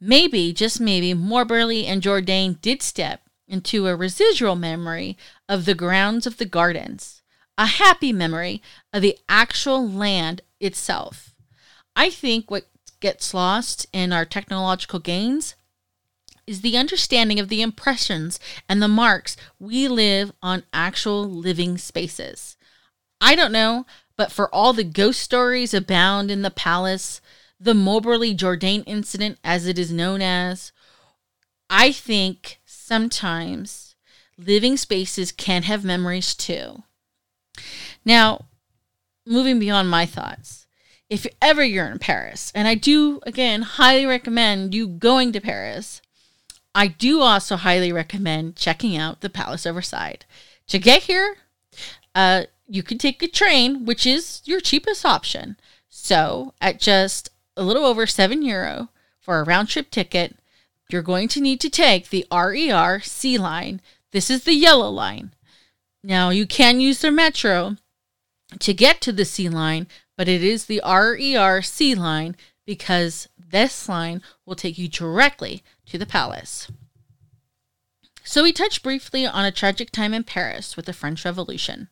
Maybe, 0.00 0.52
just 0.52 0.80
maybe, 0.80 1.14
Moberly 1.14 1.86
and 1.86 2.00
Jourdain 2.00 2.60
did 2.60 2.80
step 2.80 3.22
into 3.48 3.88
a 3.88 3.96
residual 3.96 4.54
memory 4.54 5.18
of 5.48 5.64
the 5.64 5.74
grounds 5.74 6.28
of 6.28 6.36
the 6.36 6.44
gardens, 6.44 7.22
a 7.58 7.66
happy 7.66 8.12
memory 8.12 8.62
of 8.92 9.02
the 9.02 9.18
actual 9.28 9.88
land 9.88 10.42
itself. 10.60 11.34
I 11.96 12.08
think 12.08 12.50
what 12.50 12.66
gets 13.02 13.34
lost 13.34 13.86
in 13.92 14.12
our 14.12 14.24
technological 14.24 14.98
gains 14.98 15.54
is 16.46 16.62
the 16.62 16.76
understanding 16.76 17.38
of 17.38 17.48
the 17.48 17.60
impressions 17.60 18.40
and 18.68 18.80
the 18.80 18.88
marks 18.88 19.36
we 19.58 19.86
live 19.86 20.32
on 20.42 20.62
actual 20.72 21.28
living 21.28 21.76
spaces. 21.76 22.56
I 23.20 23.34
don't 23.34 23.52
know, 23.52 23.84
but 24.16 24.32
for 24.32 24.52
all 24.54 24.72
the 24.72 24.84
ghost 24.84 25.20
stories 25.20 25.74
abound 25.74 26.30
in 26.30 26.42
the 26.42 26.50
palace, 26.50 27.20
the 27.60 27.74
Moberly 27.74 28.34
Jourdain 28.34 28.82
incident, 28.86 29.38
as 29.44 29.66
it 29.66 29.78
is 29.78 29.92
known 29.92 30.20
as, 30.22 30.72
I 31.70 31.92
think 31.92 32.60
sometimes 32.64 33.94
living 34.36 34.76
spaces 34.76 35.30
can 35.32 35.62
have 35.64 35.84
memories 35.84 36.34
too. 36.34 36.82
Now, 38.04 38.46
moving 39.24 39.58
beyond 39.58 39.88
my 39.88 40.06
thoughts, 40.06 40.61
if 41.12 41.26
ever 41.42 41.62
you're 41.62 41.90
in 41.90 41.98
Paris, 41.98 42.50
and 42.54 42.66
I 42.66 42.74
do 42.74 43.20
again 43.24 43.60
highly 43.60 44.06
recommend 44.06 44.74
you 44.74 44.88
going 44.88 45.30
to 45.32 45.42
Paris, 45.42 46.00
I 46.74 46.86
do 46.86 47.20
also 47.20 47.56
highly 47.56 47.92
recommend 47.92 48.56
checking 48.56 48.96
out 48.96 49.20
the 49.20 49.28
Palace 49.28 49.66
of 49.66 49.74
Versailles. 49.74 50.20
To 50.68 50.78
get 50.78 51.02
here, 51.02 51.36
uh, 52.14 52.44
you 52.66 52.82
can 52.82 52.96
take 52.96 53.22
a 53.22 53.28
train, 53.28 53.84
which 53.84 54.06
is 54.06 54.40
your 54.46 54.58
cheapest 54.58 55.04
option. 55.04 55.58
So, 55.90 56.54
at 56.62 56.80
just 56.80 57.28
a 57.58 57.62
little 57.62 57.84
over 57.84 58.06
seven 58.06 58.40
euro 58.40 58.88
for 59.20 59.38
a 59.38 59.44
round 59.44 59.68
trip 59.68 59.90
ticket, 59.90 60.38
you're 60.88 61.02
going 61.02 61.28
to 61.28 61.42
need 61.42 61.60
to 61.60 61.68
take 61.68 62.08
the 62.08 62.26
RER 62.32 63.00
C 63.00 63.36
line. 63.36 63.82
This 64.12 64.30
is 64.30 64.44
the 64.44 64.54
yellow 64.54 64.88
line. 64.88 65.34
Now, 66.02 66.30
you 66.30 66.46
can 66.46 66.80
use 66.80 67.02
the 67.02 67.10
metro 67.10 67.76
to 68.58 68.74
get 68.74 69.02
to 69.02 69.12
the 69.12 69.26
C 69.26 69.50
line, 69.50 69.86
but 70.16 70.28
it 70.28 70.42
is 70.42 70.66
the 70.66 70.80
RER 70.84 71.62
C 71.62 71.94
line 71.94 72.36
because 72.66 73.28
this 73.36 73.88
line 73.88 74.22
will 74.46 74.54
take 74.54 74.78
you 74.78 74.88
directly 74.88 75.62
to 75.86 75.98
the 75.98 76.06
palace. 76.06 76.70
So 78.24 78.42
we 78.42 78.52
touch 78.52 78.82
briefly 78.82 79.26
on 79.26 79.44
a 79.44 79.50
tragic 79.50 79.90
time 79.90 80.14
in 80.14 80.24
Paris 80.24 80.76
with 80.76 80.86
the 80.86 80.92
French 80.92 81.24
Revolution. 81.24 81.88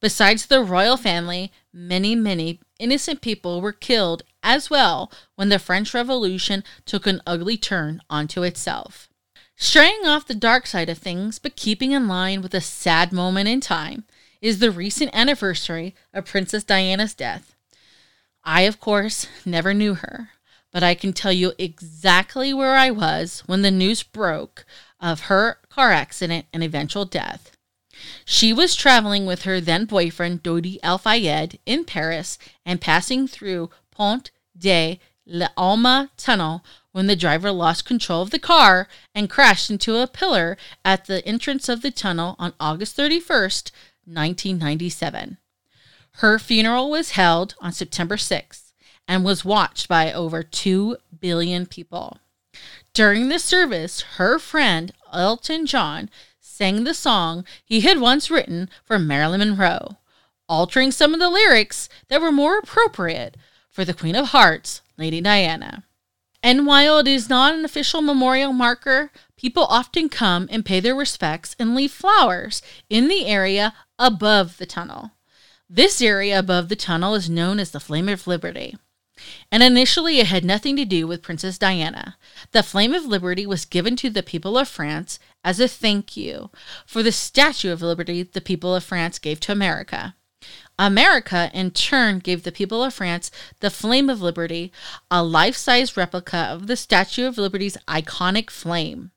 Besides 0.00 0.46
the 0.46 0.62
royal 0.62 0.96
family, 0.96 1.52
many, 1.72 2.14
many 2.14 2.60
innocent 2.78 3.20
people 3.20 3.60
were 3.60 3.72
killed 3.72 4.22
as 4.42 4.70
well 4.70 5.12
when 5.36 5.48
the 5.48 5.58
French 5.58 5.92
Revolution 5.92 6.64
took 6.86 7.06
an 7.06 7.20
ugly 7.26 7.56
turn 7.56 8.00
onto 8.08 8.42
itself. 8.42 9.08
Straying 9.56 10.06
off 10.06 10.26
the 10.26 10.34
dark 10.34 10.66
side 10.66 10.88
of 10.88 10.96
things, 10.96 11.38
but 11.38 11.56
keeping 11.56 11.92
in 11.92 12.08
line 12.08 12.40
with 12.40 12.54
a 12.54 12.62
sad 12.62 13.12
moment 13.12 13.48
in 13.48 13.60
time, 13.60 14.04
is 14.40 14.58
the 14.58 14.70
recent 14.70 15.10
anniversary 15.12 15.94
of 16.14 16.24
Princess 16.24 16.64
Diana's 16.64 17.14
death. 17.14 17.54
I, 18.52 18.62
of 18.62 18.80
course, 18.80 19.28
never 19.46 19.72
knew 19.72 19.94
her, 19.94 20.30
but 20.72 20.82
I 20.82 20.96
can 20.96 21.12
tell 21.12 21.30
you 21.30 21.52
exactly 21.56 22.52
where 22.52 22.74
I 22.74 22.90
was 22.90 23.44
when 23.46 23.62
the 23.62 23.70
news 23.70 24.02
broke 24.02 24.66
of 24.98 25.26
her 25.30 25.58
car 25.68 25.92
accident 25.92 26.46
and 26.52 26.64
eventual 26.64 27.04
death. 27.04 27.52
She 28.24 28.52
was 28.52 28.74
traveling 28.74 29.24
with 29.24 29.42
her 29.42 29.60
then 29.60 29.84
boyfriend, 29.84 30.42
Dodi 30.42 30.80
Al 30.82 30.98
Fayed, 30.98 31.60
in 31.64 31.84
Paris 31.84 32.38
and 32.66 32.80
passing 32.80 33.28
through 33.28 33.70
Pont 33.92 34.32
de 34.58 34.98
l'Alma 35.24 36.10
tunnel 36.16 36.64
when 36.90 37.06
the 37.06 37.14
driver 37.14 37.52
lost 37.52 37.84
control 37.84 38.20
of 38.20 38.30
the 38.30 38.40
car 38.40 38.88
and 39.14 39.30
crashed 39.30 39.70
into 39.70 39.98
a 39.98 40.08
pillar 40.08 40.58
at 40.84 41.04
the 41.04 41.24
entrance 41.24 41.68
of 41.68 41.82
the 41.82 41.92
tunnel 41.92 42.34
on 42.40 42.54
August 42.58 42.96
31st, 42.96 43.70
1997. 44.06 45.38
Her 46.14 46.38
funeral 46.38 46.90
was 46.90 47.12
held 47.12 47.54
on 47.60 47.72
September 47.72 48.16
6th 48.16 48.72
and 49.08 49.24
was 49.24 49.44
watched 49.44 49.88
by 49.88 50.12
over 50.12 50.42
2 50.42 50.96
billion 51.18 51.66
people. 51.66 52.18
During 52.92 53.28
the 53.28 53.38
service, 53.38 54.02
her 54.16 54.38
friend 54.38 54.92
Elton 55.12 55.66
John 55.66 56.10
sang 56.40 56.84
the 56.84 56.94
song 56.94 57.44
he 57.64 57.80
had 57.80 58.00
once 58.00 58.30
written 58.30 58.68
for 58.84 58.98
Marilyn 58.98 59.40
Monroe, 59.40 59.96
altering 60.48 60.92
some 60.92 61.14
of 61.14 61.20
the 61.20 61.30
lyrics 61.30 61.88
that 62.08 62.20
were 62.20 62.32
more 62.32 62.58
appropriate 62.58 63.36
for 63.70 63.84
the 63.84 63.94
Queen 63.94 64.16
of 64.16 64.26
Hearts, 64.26 64.82
Lady 64.98 65.20
Diana. 65.20 65.84
And 66.42 66.66
while 66.66 66.98
it 66.98 67.08
is 67.08 67.28
not 67.28 67.54
an 67.54 67.64
official 67.64 68.02
memorial 68.02 68.52
marker, 68.52 69.10
people 69.36 69.64
often 69.64 70.08
come 70.08 70.48
and 70.50 70.64
pay 70.64 70.80
their 70.80 70.94
respects 70.94 71.54
and 71.58 71.74
leave 71.74 71.92
flowers 71.92 72.62
in 72.88 73.08
the 73.08 73.26
area 73.26 73.74
above 73.98 74.56
the 74.56 74.66
tunnel. 74.66 75.12
This 75.72 76.02
area 76.02 76.36
above 76.36 76.68
the 76.68 76.74
tunnel 76.74 77.14
is 77.14 77.30
known 77.30 77.60
as 77.60 77.70
the 77.70 77.78
Flame 77.78 78.08
of 78.08 78.26
Liberty. 78.26 78.76
And 79.52 79.62
initially, 79.62 80.18
it 80.18 80.26
had 80.26 80.44
nothing 80.44 80.74
to 80.74 80.84
do 80.84 81.06
with 81.06 81.22
Princess 81.22 81.58
Diana. 81.58 82.16
The 82.50 82.64
Flame 82.64 82.92
of 82.92 83.04
Liberty 83.04 83.46
was 83.46 83.64
given 83.64 83.94
to 83.96 84.10
the 84.10 84.24
people 84.24 84.58
of 84.58 84.66
France 84.66 85.20
as 85.44 85.60
a 85.60 85.68
thank 85.68 86.16
you 86.16 86.50
for 86.84 87.04
the 87.04 87.12
Statue 87.12 87.70
of 87.70 87.82
Liberty 87.82 88.24
the 88.24 88.40
people 88.40 88.74
of 88.74 88.82
France 88.82 89.20
gave 89.20 89.38
to 89.40 89.52
America. 89.52 90.16
America, 90.76 91.52
in 91.54 91.70
turn, 91.70 92.18
gave 92.18 92.42
the 92.42 92.50
people 92.50 92.82
of 92.82 92.92
France 92.92 93.30
the 93.60 93.70
Flame 93.70 94.10
of 94.10 94.20
Liberty, 94.20 94.72
a 95.08 95.22
life 95.22 95.56
size 95.56 95.96
replica 95.96 96.36
of 96.36 96.66
the 96.66 96.76
Statue 96.76 97.28
of 97.28 97.38
Liberty's 97.38 97.76
iconic 97.86 98.50
flame. 98.50 99.12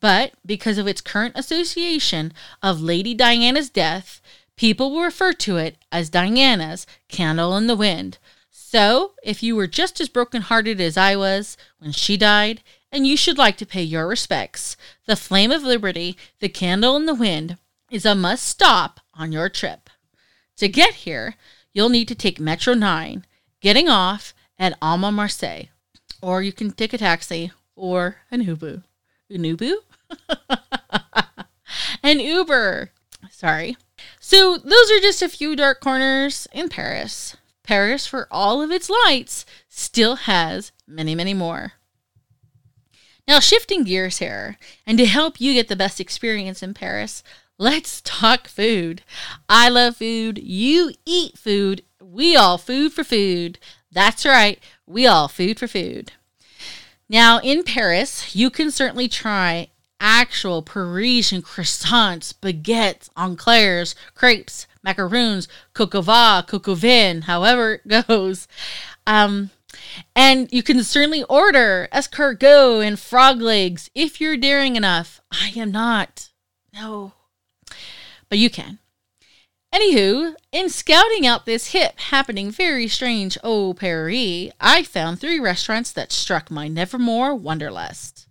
But 0.00 0.34
because 0.44 0.76
of 0.76 0.86
its 0.86 1.00
current 1.00 1.34
association 1.34 2.34
of 2.62 2.82
Lady 2.82 3.14
Diana's 3.14 3.70
death, 3.70 4.20
People 4.56 4.90
will 4.92 5.02
refer 5.02 5.32
to 5.32 5.56
it 5.56 5.76
as 5.90 6.10
Diana's 6.10 6.86
candle 7.08 7.56
in 7.56 7.66
the 7.66 7.76
wind. 7.76 8.18
So, 8.50 9.12
if 9.22 9.42
you 9.42 9.56
were 9.56 9.66
just 9.66 10.00
as 10.00 10.08
broken-hearted 10.08 10.80
as 10.80 10.96
I 10.96 11.16
was 11.16 11.56
when 11.78 11.92
she 11.92 12.16
died, 12.16 12.62
and 12.90 13.06
you 13.06 13.16
should 13.16 13.38
like 13.38 13.56
to 13.58 13.66
pay 13.66 13.82
your 13.82 14.06
respects, 14.06 14.76
the 15.06 15.16
Flame 15.16 15.50
of 15.50 15.62
Liberty, 15.62 16.16
the 16.38 16.48
candle 16.48 16.96
in 16.96 17.06
the 17.06 17.14
wind, 17.14 17.56
is 17.90 18.04
a 18.04 18.14
must 18.14 18.46
stop 18.46 19.00
on 19.14 19.32
your 19.32 19.48
trip. 19.48 19.90
To 20.58 20.68
get 20.68 20.94
here, 20.94 21.34
you'll 21.72 21.88
need 21.88 22.08
to 22.08 22.14
take 22.14 22.38
Metro 22.38 22.74
9, 22.74 23.24
getting 23.60 23.88
off 23.88 24.34
at 24.58 24.78
Alma 24.80 25.10
Marceau, 25.10 25.64
or 26.22 26.42
you 26.42 26.52
can 26.52 26.70
take 26.70 26.92
a 26.92 26.98
taxi 26.98 27.50
or 27.74 28.16
an 28.30 28.42
Uber. 28.42 28.82
An 29.30 29.44
Uber? 29.44 29.74
an 32.02 32.20
Uber. 32.20 32.90
Sorry. 33.30 33.76
So, 34.20 34.56
those 34.58 34.90
are 34.90 35.00
just 35.00 35.22
a 35.22 35.28
few 35.28 35.54
dark 35.56 35.80
corners 35.80 36.48
in 36.52 36.68
Paris. 36.68 37.36
Paris, 37.62 38.06
for 38.06 38.28
all 38.30 38.60
of 38.60 38.70
its 38.70 38.90
lights, 38.90 39.46
still 39.68 40.16
has 40.16 40.72
many, 40.86 41.14
many 41.14 41.34
more. 41.34 41.72
Now, 43.26 43.40
shifting 43.40 43.84
gears 43.84 44.18
here, 44.18 44.58
and 44.86 44.98
to 44.98 45.06
help 45.06 45.40
you 45.40 45.54
get 45.54 45.68
the 45.68 45.76
best 45.76 45.98
experience 45.98 46.62
in 46.62 46.74
Paris, 46.74 47.22
let's 47.58 48.02
talk 48.02 48.48
food. 48.48 49.02
I 49.48 49.70
love 49.70 49.96
food. 49.96 50.38
You 50.38 50.92
eat 51.06 51.38
food. 51.38 51.82
We 52.02 52.36
all 52.36 52.58
food 52.58 52.92
for 52.92 53.02
food. 53.02 53.58
That's 53.90 54.26
right. 54.26 54.62
We 54.86 55.06
all 55.06 55.28
food 55.28 55.58
for 55.58 55.66
food. 55.66 56.12
Now, 57.08 57.40
in 57.40 57.62
Paris, 57.62 58.34
you 58.34 58.50
can 58.50 58.70
certainly 58.70 59.08
try 59.08 59.68
actual 60.04 60.60
Parisian 60.60 61.40
croissants, 61.40 62.34
baguettes, 62.34 63.08
eclairs, 63.16 63.94
crepes, 64.14 64.66
macaroons, 64.82 65.48
coq 65.72 65.94
au 65.94 66.02
vin, 66.02 66.42
coq 66.46 66.68
au 66.68 66.74
vin, 66.74 67.22
however 67.22 67.80
it 67.84 68.06
goes. 68.06 68.46
Um, 69.06 69.50
and 70.14 70.52
you 70.52 70.62
can 70.62 70.84
certainly 70.84 71.24
order 71.24 71.88
escargot 71.90 72.86
and 72.86 72.98
frog 72.98 73.40
legs 73.40 73.90
if 73.94 74.20
you're 74.20 74.36
daring 74.36 74.76
enough. 74.76 75.22
I 75.32 75.52
am 75.56 75.72
not. 75.72 76.28
No. 76.74 77.14
But 78.28 78.38
you 78.38 78.50
can. 78.50 78.78
Anywho, 79.74 80.34
in 80.52 80.68
scouting 80.68 81.26
out 81.26 81.46
this 81.46 81.68
hip, 81.68 81.98
happening, 81.98 82.50
very 82.50 82.86
strange 82.86 83.36
Au 83.42 83.72
Paris, 83.72 84.52
I 84.60 84.84
found 84.84 85.18
three 85.18 85.40
restaurants 85.40 85.90
that 85.92 86.12
struck 86.12 86.50
my 86.50 86.68
nevermore 86.68 87.34
wanderlust. 87.34 88.28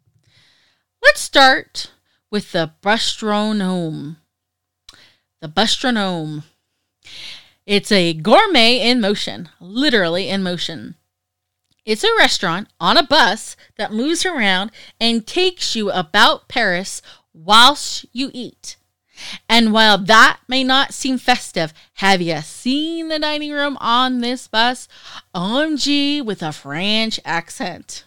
Let's 1.03 1.19
start 1.19 1.91
with 2.31 2.53
the 2.53 2.71
Bustronome. 2.81 4.15
The 5.41 5.49
Bustronome. 5.49 6.43
It's 7.65 7.91
a 7.91 8.13
gourmet 8.13 8.79
in 8.79 9.01
motion, 9.01 9.49
literally 9.59 10.29
in 10.29 10.43
motion. 10.43 10.95
It's 11.85 12.05
a 12.05 12.17
restaurant 12.17 12.69
on 12.79 12.95
a 12.95 13.03
bus 13.03 13.57
that 13.77 13.91
moves 13.91 14.25
around 14.25 14.71
and 14.97 15.27
takes 15.27 15.75
you 15.75 15.91
about 15.91 16.47
Paris 16.47 17.01
whilst 17.33 18.05
you 18.13 18.31
eat. 18.33 18.77
And 19.49 19.73
while 19.73 19.97
that 19.97 20.39
may 20.47 20.63
not 20.63 20.93
seem 20.93 21.17
festive, 21.17 21.73
have 21.95 22.21
you 22.21 22.39
seen 22.41 23.09
the 23.09 23.19
dining 23.19 23.51
room 23.51 23.77
on 23.81 24.21
this 24.21 24.47
bus? 24.47 24.87
OMG 25.35 26.23
with 26.23 26.41
a 26.41 26.53
French 26.53 27.19
accent. 27.25 28.05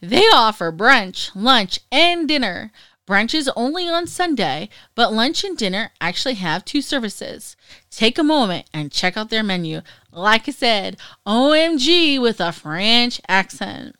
They 0.00 0.24
offer 0.32 0.72
brunch, 0.72 1.30
lunch, 1.34 1.80
and 1.90 2.26
dinner. 2.26 2.72
Brunch 3.06 3.34
is 3.34 3.50
only 3.56 3.88
on 3.88 4.06
Sunday, 4.06 4.68
but 4.94 5.12
lunch 5.12 5.42
and 5.42 5.56
dinner 5.56 5.90
actually 6.00 6.34
have 6.34 6.64
two 6.64 6.80
services. 6.80 7.56
Take 7.90 8.18
a 8.18 8.22
moment 8.22 8.70
and 8.72 8.92
check 8.92 9.16
out 9.16 9.30
their 9.30 9.42
menu. 9.42 9.80
Like 10.12 10.48
I 10.48 10.52
said, 10.52 10.96
OMG 11.26 12.20
with 12.20 12.40
a 12.40 12.52
French 12.52 13.20
accent. 13.28 13.96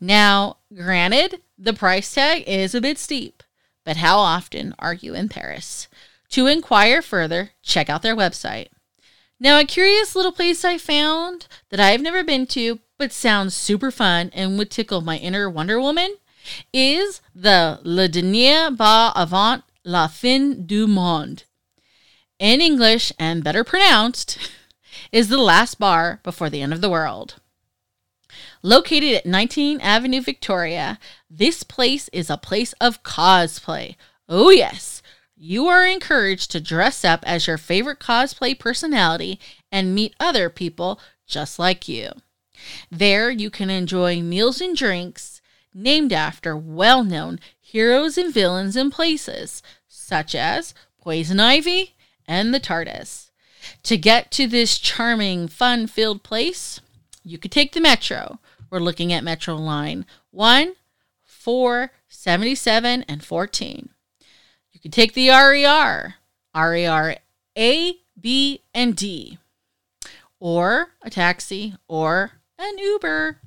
Now, 0.00 0.56
granted, 0.74 1.42
the 1.56 1.72
price 1.72 2.12
tag 2.12 2.42
is 2.48 2.74
a 2.74 2.80
bit 2.80 2.98
steep, 2.98 3.44
but 3.84 3.98
how 3.98 4.18
often 4.18 4.74
are 4.80 4.94
you 4.94 5.14
in 5.14 5.28
Paris? 5.28 5.86
To 6.30 6.48
inquire 6.48 7.02
further, 7.02 7.50
check 7.62 7.88
out 7.88 8.02
their 8.02 8.16
website. 8.16 8.68
Now, 9.42 9.58
a 9.58 9.64
curious 9.64 10.14
little 10.14 10.30
place 10.30 10.64
I 10.64 10.78
found 10.78 11.48
that 11.70 11.80
I've 11.80 12.00
never 12.00 12.22
been 12.22 12.46
to, 12.46 12.78
but 12.96 13.10
sounds 13.12 13.56
super 13.56 13.90
fun 13.90 14.30
and 14.32 14.56
would 14.56 14.70
tickle 14.70 15.00
my 15.00 15.16
inner 15.16 15.50
Wonder 15.50 15.80
Woman, 15.80 16.14
is 16.72 17.20
the 17.34 17.80
Le 17.82 18.06
Dernier 18.06 18.70
Bar 18.70 19.12
Avant 19.16 19.64
la 19.84 20.06
Fin 20.06 20.64
du 20.64 20.86
Monde. 20.86 21.42
In 22.38 22.60
English, 22.60 23.12
and 23.18 23.42
better 23.42 23.64
pronounced, 23.64 24.38
is 25.10 25.28
the 25.28 25.38
last 25.38 25.76
bar 25.76 26.20
before 26.22 26.48
the 26.48 26.62
end 26.62 26.72
of 26.72 26.80
the 26.80 26.90
world. 26.90 27.40
Located 28.62 29.12
at 29.12 29.26
19 29.26 29.80
Avenue 29.80 30.20
Victoria, 30.20 31.00
this 31.28 31.64
place 31.64 32.08
is 32.12 32.30
a 32.30 32.36
place 32.36 32.74
of 32.74 33.02
cosplay. 33.02 33.96
Oh, 34.28 34.50
yes. 34.50 35.01
You 35.44 35.66
are 35.66 35.84
encouraged 35.84 36.52
to 36.52 36.60
dress 36.60 37.04
up 37.04 37.24
as 37.26 37.48
your 37.48 37.58
favorite 37.58 37.98
cosplay 37.98 38.56
personality 38.56 39.40
and 39.72 39.92
meet 39.92 40.14
other 40.20 40.48
people 40.48 41.00
just 41.26 41.58
like 41.58 41.88
you. 41.88 42.12
There, 42.92 43.28
you 43.28 43.50
can 43.50 43.68
enjoy 43.68 44.22
meals 44.22 44.60
and 44.60 44.76
drinks 44.76 45.40
named 45.74 46.12
after 46.12 46.56
well 46.56 47.02
known 47.02 47.40
heroes 47.60 48.16
and 48.16 48.32
villains 48.32 48.76
and 48.76 48.92
places, 48.92 49.64
such 49.88 50.36
as 50.36 50.74
Poison 51.00 51.40
Ivy 51.40 51.96
and 52.24 52.54
the 52.54 52.60
TARDIS. 52.60 53.30
To 53.82 53.96
get 53.96 54.30
to 54.30 54.46
this 54.46 54.78
charming, 54.78 55.48
fun 55.48 55.88
filled 55.88 56.22
place, 56.22 56.80
you 57.24 57.36
could 57.36 57.50
take 57.50 57.72
the 57.72 57.80
Metro. 57.80 58.38
We're 58.70 58.78
looking 58.78 59.12
at 59.12 59.24
Metro 59.24 59.56
Line 59.56 60.06
1, 60.30 60.74
4, 61.24 61.90
77, 62.06 63.04
and 63.08 63.24
14. 63.24 63.88
You 64.82 64.90
could 64.90 64.94
take 64.94 65.14
the 65.14 65.28
RER, 65.28 66.14
RER 66.56 67.16
A, 67.56 67.96
B, 68.20 68.62
and 68.74 68.96
D, 68.96 69.38
or 70.40 70.88
a 71.02 71.08
taxi, 71.08 71.76
or 71.86 72.32
an 72.58 72.78
Uber. 72.78 73.38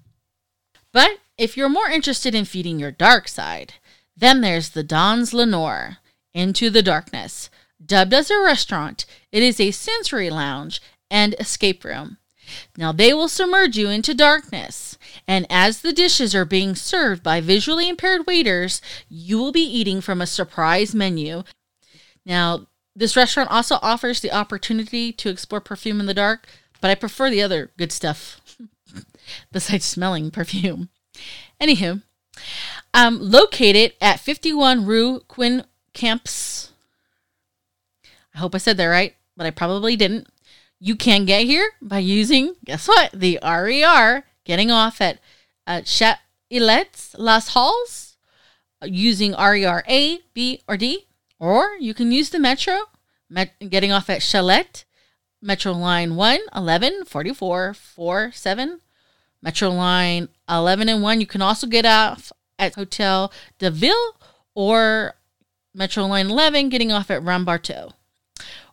But 0.93 1.19
if 1.37 1.57
you're 1.57 1.67
more 1.67 1.89
interested 1.89 2.33
in 2.33 2.45
feeding 2.45 2.79
your 2.79 2.91
dark 2.91 3.27
side, 3.27 3.73
then 4.15 4.39
there's 4.39 4.69
the 4.69 4.83
Dans 4.83 5.33
le 5.33 5.45
Noir, 5.45 5.97
Into 6.33 6.69
the 6.69 6.81
Darkness. 6.81 7.49
Dubbed 7.85 8.13
as 8.13 8.31
a 8.31 8.39
restaurant, 8.39 9.05
it 9.33 9.43
is 9.43 9.59
a 9.59 9.71
sensory 9.71 10.29
lounge 10.29 10.81
and 11.11 11.35
escape 11.37 11.83
room. 11.83 12.17
Now 12.77 12.91
they 12.91 13.13
will 13.13 13.27
submerge 13.27 13.77
you 13.77 13.89
into 13.89 14.13
darkness, 14.13 14.97
and 15.27 15.45
as 15.49 15.81
the 15.81 15.93
dishes 15.93 16.35
are 16.35 16.45
being 16.45 16.75
served 16.75 17.23
by 17.23 17.41
visually 17.41 17.89
impaired 17.89 18.27
waiters, 18.27 18.81
you 19.09 19.37
will 19.37 19.51
be 19.51 19.61
eating 19.61 20.01
from 20.01 20.21
a 20.21 20.27
surprise 20.27 20.93
menu. 20.93 21.43
Now, 22.25 22.67
this 22.95 23.15
restaurant 23.15 23.51
also 23.51 23.77
offers 23.81 24.21
the 24.21 24.31
opportunity 24.31 25.11
to 25.13 25.29
explore 25.29 25.61
perfume 25.61 25.99
in 25.99 26.05
the 26.05 26.13
dark, 26.13 26.47
but 26.81 26.89
I 26.89 26.95
prefer 26.95 27.29
the 27.29 27.41
other 27.41 27.71
good 27.77 27.91
stuff 27.91 28.41
besides 29.51 29.85
smelling 29.85 30.31
perfume. 30.31 30.89
Anywho, 31.59 32.01
um, 32.93 33.19
located 33.19 33.93
at 33.99 34.19
51 34.19 34.85
Rue 34.85 35.19
Quin 35.27 35.65
Camps. 35.93 36.71
I 38.33 38.39
hope 38.39 38.55
I 38.55 38.59
said 38.59 38.77
that 38.77 38.85
right, 38.85 39.15
but 39.35 39.45
I 39.45 39.51
probably 39.51 39.95
didn't. 39.95 40.27
You 40.85 40.95
can 40.95 41.25
get 41.25 41.45
here 41.45 41.71
by 41.81 41.97
using, 41.97 42.57
guess 42.63 42.87
what, 42.87 43.09
the 43.11 43.39
RER, 43.41 44.23
getting 44.43 44.69
off 44.69 45.01
at 45.01 45.17
uh, 45.65 45.81
Châtelet 45.81 47.15
Les 47.17 47.47
Halles, 47.49 48.17
using 48.83 49.31
RER 49.31 49.83
A, 49.87 50.19
B, 50.35 50.61
or 50.67 50.77
D, 50.77 51.07
or 51.39 51.71
you 51.79 51.95
can 51.95 52.11
use 52.11 52.29
the 52.29 52.37
Metro, 52.37 52.77
met- 53.27 53.55
getting 53.67 53.91
off 53.91 54.11
at 54.11 54.21
Chalet, 54.21 54.85
Metro 55.41 55.71
Line 55.71 56.15
1, 56.15 56.39
11, 56.55 57.05
44, 57.05 57.73
4, 57.73 58.31
7, 58.31 58.79
Metro 59.41 59.69
Line 59.71 60.29
11 60.47 60.87
and 60.87 61.01
1. 61.01 61.19
You 61.19 61.25
can 61.25 61.41
also 61.41 61.65
get 61.65 61.87
off 61.87 62.31
at 62.59 62.75
Hotel 62.75 63.33
de 63.57 63.71
Ville 63.71 64.17
or 64.53 65.15
Metro 65.73 66.05
Line 66.05 66.29
11, 66.29 66.69
getting 66.69 66.91
off 66.91 67.09
at 67.09 67.23
Rambuteau. 67.23 67.93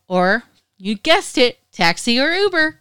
Or, 0.08 0.42
you 0.76 0.96
guessed 0.96 1.38
it, 1.38 1.58
taxi 1.72 2.20
or 2.20 2.32
Uber. 2.32 2.78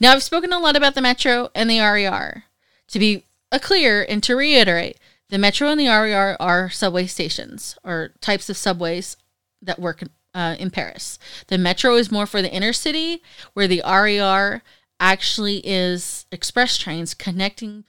Now, 0.00 0.12
I've 0.12 0.22
spoken 0.22 0.52
a 0.52 0.58
lot 0.58 0.76
about 0.76 0.94
the 0.94 1.02
Metro 1.02 1.50
and 1.54 1.70
the 1.70 1.80
RER. 1.80 2.44
To 2.88 2.98
be 2.98 3.24
a 3.50 3.58
clear 3.58 4.04
and 4.08 4.22
to 4.24 4.36
reiterate, 4.36 4.98
the 5.28 5.38
Metro 5.38 5.68
and 5.68 5.80
the 5.80 5.88
RER 5.88 6.36
are 6.38 6.70
subway 6.70 7.06
stations 7.06 7.76
or 7.82 8.12
types 8.20 8.50
of 8.50 8.56
subways 8.56 9.16
that 9.62 9.78
work 9.78 10.02
uh, 10.34 10.56
in 10.58 10.70
Paris. 10.70 11.18
The 11.46 11.58
Metro 11.58 11.94
is 11.94 12.12
more 12.12 12.26
for 12.26 12.42
the 12.42 12.52
inner 12.52 12.72
city, 12.72 13.22
where 13.54 13.68
the 13.68 13.82
RER 13.84 14.62
actually 15.00 15.66
is 15.66 16.26
express 16.30 16.76
trains 16.76 17.14
connecting 17.14 17.84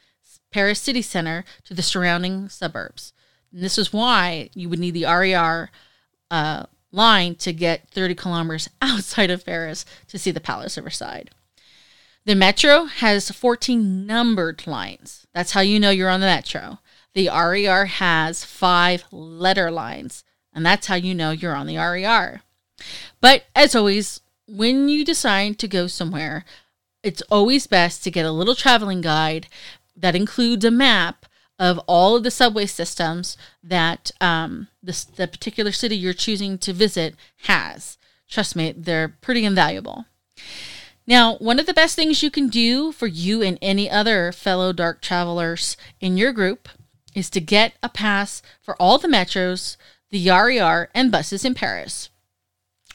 Paris 0.51 0.79
city 0.79 1.01
center 1.01 1.43
to 1.65 1.73
the 1.73 1.81
surrounding 1.81 2.47
suburbs. 2.49 3.13
And 3.51 3.63
this 3.63 3.77
is 3.77 3.91
why 3.91 4.49
you 4.53 4.69
would 4.69 4.79
need 4.79 4.93
the 4.93 5.05
RER 5.05 5.69
uh, 6.31 6.65
line 6.93 7.35
to 7.35 7.51
get 7.51 7.89
30 7.89 8.15
kilometers 8.15 8.69
outside 8.81 9.31
of 9.31 9.45
Paris 9.45 9.85
to 10.07 10.17
see 10.17 10.31
the 10.31 10.39
Palace 10.39 10.77
of 10.77 10.85
Versailles. 10.85 11.25
The 12.25 12.35
metro 12.35 12.85
has 12.85 13.31
14 13.31 14.05
numbered 14.05 14.65
lines. 14.65 15.27
That's 15.33 15.51
how 15.51 15.61
you 15.61 15.79
know 15.79 15.89
you're 15.89 16.09
on 16.09 16.21
the 16.21 16.27
metro. 16.27 16.79
The 17.13 17.27
RER 17.27 17.85
has 17.85 18.45
five 18.45 19.03
letter 19.11 19.69
lines, 19.69 20.23
and 20.53 20.65
that's 20.65 20.87
how 20.87 20.95
you 20.95 21.13
know 21.13 21.31
you're 21.31 21.55
on 21.55 21.67
the 21.67 21.77
RER. 21.77 22.41
But 23.19 23.45
as 23.55 23.75
always, 23.75 24.21
when 24.47 24.87
you 24.87 25.03
decide 25.03 25.59
to 25.59 25.67
go 25.67 25.87
somewhere, 25.87 26.45
it's 27.03 27.21
always 27.23 27.67
best 27.67 28.03
to 28.03 28.11
get 28.11 28.25
a 28.25 28.31
little 28.31 28.55
traveling 28.55 29.01
guide 29.01 29.47
that 29.95 30.15
includes 30.15 30.63
a 30.63 30.71
map 30.71 31.22
of 31.59 31.79
all 31.87 32.15
of 32.15 32.23
the 32.23 32.31
subway 32.31 32.65
systems 32.65 33.37
that 33.63 34.11
um, 34.19 34.67
the, 34.81 35.05
the 35.15 35.27
particular 35.27 35.71
city 35.71 35.95
you're 35.95 36.13
choosing 36.13 36.57
to 36.59 36.73
visit 36.73 37.15
has. 37.43 37.97
Trust 38.27 38.55
me, 38.55 38.73
they're 38.75 39.09
pretty 39.09 39.45
invaluable. 39.45 40.05
Now, 41.05 41.35
one 41.35 41.59
of 41.59 41.65
the 41.65 41.73
best 41.73 41.95
things 41.95 42.23
you 42.23 42.31
can 42.31 42.47
do 42.47 42.91
for 42.91 43.07
you 43.07 43.41
and 43.41 43.59
any 43.61 43.89
other 43.89 44.31
fellow 44.31 44.71
dark 44.71 45.01
travelers 45.01 45.75
in 45.99 46.17
your 46.17 46.31
group 46.31 46.69
is 47.13 47.29
to 47.31 47.41
get 47.41 47.73
a 47.83 47.89
pass 47.89 48.41
for 48.61 48.81
all 48.81 48.97
the 48.97 49.07
metros, 49.07 49.77
the 50.09 50.29
RER, 50.29 50.89
and 50.95 51.11
buses 51.11 51.43
in 51.43 51.53
Paris. 51.53 52.09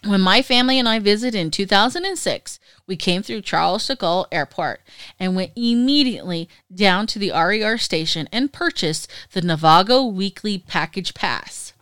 When 0.05 0.21
my 0.21 0.43
family 0.43 0.79
and 0.79 0.89
I 0.89 1.01
visited 1.01 1.37
in 1.37 1.51
2006, 1.51 2.61
we 2.87 2.97
came 2.97 3.23
through 3.23 3.43
Charles 3.43 3.87
de 3.87 3.97
Gaulle 3.97 4.27
Airport 4.31 4.81
and 5.19 5.35
went 5.35 5.51
immediately 5.57 6.49
down 6.73 7.09
to 7.09 7.19
the 7.19 7.33
RER 7.33 7.79
station 7.79 8.29
and 8.31 8.53
purchased 8.53 9.11
the 9.33 9.41
Navigo 9.41 10.11
Weekly 10.13 10.59
Package 10.59 11.15
Pass. 11.15 11.73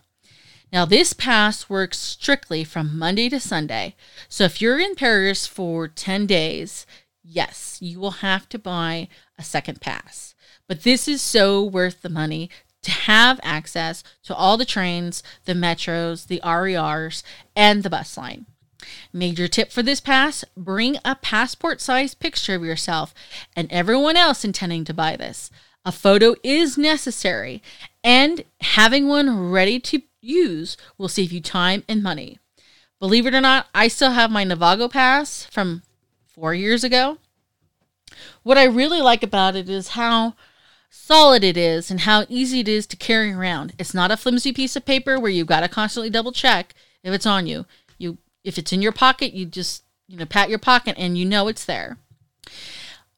Now, 0.73 0.83
this 0.83 1.13
pass 1.13 1.69
works 1.69 1.99
strictly 1.99 2.63
from 2.63 2.97
Monday 2.97 3.29
to 3.29 3.39
Sunday. 3.39 3.95
So, 4.27 4.45
if 4.45 4.61
you're 4.61 4.79
in 4.79 4.95
Paris 4.95 5.45
for 5.45 5.87
10 5.87 6.25
days, 6.25 6.85
yes, 7.23 7.77
you 7.81 7.99
will 7.99 8.11
have 8.11 8.49
to 8.49 8.59
buy 8.59 9.07
a 9.37 9.43
second 9.43 9.79
pass. 9.79 10.33
But 10.67 10.83
this 10.83 11.07
is 11.07 11.21
so 11.21 11.63
worth 11.63 12.01
the 12.01 12.09
money 12.09 12.49
to 12.87 12.91
have 12.91 13.37
access 13.43 14.01
to 14.23 14.33
all 14.33 14.55
the 14.55 14.63
trains, 14.63 15.21
the 15.43 15.53
metros, 15.53 16.27
the 16.27 16.39
RERs, 16.41 17.21
and 17.53 17.83
the 17.83 17.89
bus 17.89 18.15
line. 18.17 18.45
Major 19.11 19.49
tip 19.49 19.73
for 19.73 19.83
this 19.83 19.99
pass 19.99 20.45
bring 20.55 20.95
a 21.03 21.15
passport 21.15 21.81
sized 21.81 22.19
picture 22.19 22.55
of 22.55 22.63
yourself 22.63 23.13
and 23.57 23.69
everyone 23.69 24.15
else 24.15 24.45
intending 24.45 24.85
to 24.85 24.93
buy 24.93 25.17
this. 25.17 25.51
A 25.83 25.91
photo 25.91 26.35
is 26.43 26.77
necessary, 26.77 27.61
and 28.05 28.45
having 28.61 29.09
one 29.09 29.51
ready 29.51 29.81
to 29.81 30.01
use 30.21 30.77
will 30.97 31.09
save 31.09 31.33
you 31.33 31.41
time 31.41 31.83
and 31.89 32.01
money. 32.01 32.39
Believe 33.01 33.27
it 33.27 33.35
or 33.35 33.41
not, 33.41 33.67
I 33.75 33.89
still 33.89 34.11
have 34.11 34.31
my 34.31 34.45
Navigo 34.45 34.89
pass 34.89 35.43
from 35.43 35.83
four 36.25 36.53
years 36.53 36.85
ago. 36.85 37.17
What 38.43 38.57
I 38.57 38.63
really 38.63 39.01
like 39.01 39.23
about 39.23 39.57
it 39.57 39.67
is 39.67 39.89
how 39.89 40.35
solid 40.89 41.43
it 41.43 41.57
is 41.57 41.89
and 41.91 42.01
how 42.01 42.25
easy 42.29 42.59
it 42.59 42.67
is 42.67 42.87
to 42.87 42.97
carry 42.97 43.31
around. 43.31 43.73
It's 43.77 43.93
not 43.93 44.11
a 44.11 44.17
flimsy 44.17 44.53
piece 44.53 44.75
of 44.75 44.85
paper 44.85 45.19
where 45.19 45.31
you've 45.31 45.47
got 45.47 45.61
to 45.61 45.67
constantly 45.67 46.09
double 46.09 46.31
check 46.31 46.73
if 47.03 47.13
it's 47.13 47.25
on 47.25 47.47
you. 47.47 47.65
You 47.97 48.17
if 48.43 48.57
it's 48.57 48.71
in 48.71 48.81
your 48.81 48.91
pocket, 48.91 49.33
you 49.33 49.45
just, 49.45 49.83
you 50.07 50.17
know, 50.17 50.25
pat 50.25 50.49
your 50.49 50.59
pocket 50.59 50.95
and 50.97 51.17
you 51.17 51.25
know 51.25 51.47
it's 51.47 51.65
there. 51.65 51.97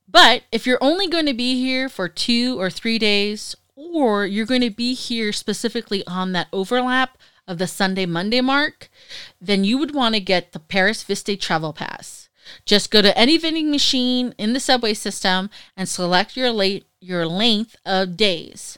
But 0.07 0.43
if 0.51 0.65
you're 0.65 0.79
only 0.81 1.07
going 1.07 1.27
to 1.27 1.35
be 1.35 1.59
here 1.59 1.87
for 1.87 2.09
2 2.09 2.59
or 2.59 2.71
3 2.71 2.97
days 2.97 3.55
or 3.75 4.25
you're 4.25 4.45
going 4.45 4.61
to 4.61 4.71
be 4.71 4.95
here 4.95 5.31
specifically 5.31 6.05
on 6.07 6.31
that 6.31 6.47
overlap 6.51 7.17
of 7.47 7.59
the 7.59 7.67
Sunday 7.67 8.05
Monday 8.05 8.41
mark, 8.41 8.89
then 9.39 9.63
you 9.63 9.77
would 9.77 9.93
want 9.93 10.15
to 10.15 10.21
get 10.21 10.51
the 10.51 10.59
Paris 10.59 11.03
Visite 11.03 11.39
Travel 11.39 11.73
Pass. 11.73 12.18
Just 12.65 12.91
go 12.91 13.01
to 13.01 13.17
any 13.17 13.37
vending 13.37 13.71
machine 13.71 14.33
in 14.37 14.53
the 14.53 14.59
subway 14.59 14.93
system 14.93 15.49
and 15.75 15.87
select 15.87 16.37
your 16.37 16.51
late 16.51 16.85
your 17.01 17.25
length 17.25 17.75
of 17.85 18.17
days 18.17 18.77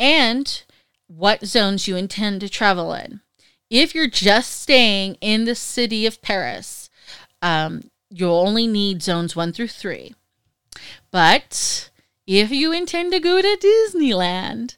and 0.00 0.62
what 1.06 1.44
zones 1.44 1.86
you 1.86 1.96
intend 1.96 2.40
to 2.40 2.48
travel 2.48 2.94
in. 2.94 3.20
If 3.70 3.94
you're 3.94 4.08
just 4.08 4.60
staying 4.60 5.16
in 5.20 5.44
the 5.44 5.54
city 5.54 6.06
of 6.06 6.22
Paris, 6.22 6.88
um, 7.42 7.90
you'll 8.10 8.38
only 8.38 8.66
need 8.66 9.02
zones 9.02 9.36
one 9.36 9.52
through 9.52 9.68
three. 9.68 10.14
But 11.10 11.90
if 12.26 12.50
you 12.50 12.72
intend 12.72 13.12
to 13.12 13.20
go 13.20 13.40
to 13.40 13.58
Disneyland, 13.60 14.76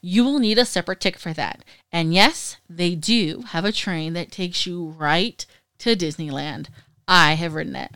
you 0.00 0.24
will 0.24 0.38
need 0.38 0.58
a 0.58 0.64
separate 0.64 1.00
ticket 1.00 1.20
for 1.20 1.32
that. 1.32 1.64
And 1.92 2.14
yes, 2.14 2.56
they 2.68 2.94
do 2.94 3.44
have 3.48 3.64
a 3.64 3.72
train 3.72 4.12
that 4.14 4.30
takes 4.30 4.66
you 4.66 4.94
right 4.98 5.44
to 5.78 5.96
Disneyland. 5.96 6.68
I 7.10 7.34
have 7.34 7.54
written 7.54 7.74
it. 7.74 7.90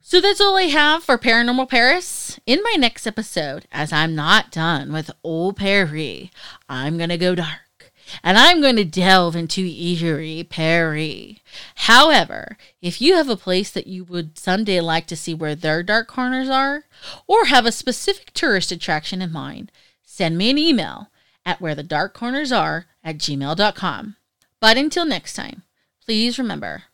So 0.00 0.22
that's 0.22 0.40
all 0.40 0.56
I 0.56 0.62
have 0.62 1.04
for 1.04 1.18
Paranormal 1.18 1.68
Paris. 1.68 2.40
In 2.46 2.62
my 2.64 2.76
next 2.78 3.06
episode, 3.06 3.66
as 3.70 3.92
I'm 3.92 4.14
not 4.14 4.50
done 4.50 4.90
with 4.90 5.10
Old 5.22 5.58
Paris, 5.58 6.30
I'm 6.66 6.96
going 6.96 7.10
to 7.10 7.18
go 7.18 7.34
dark 7.34 7.92
and 8.24 8.38
I'm 8.38 8.62
going 8.62 8.76
to 8.76 8.86
delve 8.86 9.36
into 9.36 9.60
Eerie 9.60 10.46
Paris. 10.48 11.36
However, 11.74 12.56
if 12.80 13.02
you 13.02 13.14
have 13.16 13.28
a 13.28 13.36
place 13.36 13.70
that 13.70 13.86
you 13.86 14.02
would 14.02 14.38
someday 14.38 14.80
like 14.80 15.06
to 15.08 15.16
see 15.16 15.34
where 15.34 15.54
their 15.54 15.82
dark 15.82 16.08
corners 16.08 16.48
are, 16.48 16.84
or 17.26 17.44
have 17.44 17.66
a 17.66 17.70
specific 17.70 18.32
tourist 18.32 18.72
attraction 18.72 19.20
in 19.20 19.30
mind, 19.30 19.70
send 20.02 20.38
me 20.38 20.48
an 20.48 20.58
email 20.58 21.08
at 21.44 21.60
where 21.60 21.74
the 21.74 21.82
dark 21.82 22.14
corners 22.14 22.50
are 22.50 22.86
at 23.04 23.18
gmail.com. 23.18 24.16
But 24.58 24.78
until 24.78 25.04
next 25.04 25.34
time, 25.34 25.62
please 26.02 26.38
remember 26.38 26.84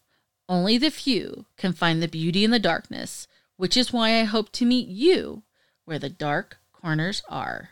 only 0.48 0.78
the 0.78 0.90
few 0.90 1.46
can 1.56 1.72
find 1.72 2.02
the 2.02 2.09
beauty 2.09 2.44
in 2.44 2.50
the 2.50 2.59
darkness, 2.59 3.26
which 3.56 3.76
is 3.76 3.92
why 3.92 4.20
I 4.20 4.24
hope 4.24 4.52
to 4.52 4.64
meet 4.64 4.88
you 4.88 5.42
where 5.85 5.98
the 5.98 6.09
dark 6.09 6.59
corners 6.72 7.22
are. 7.28 7.70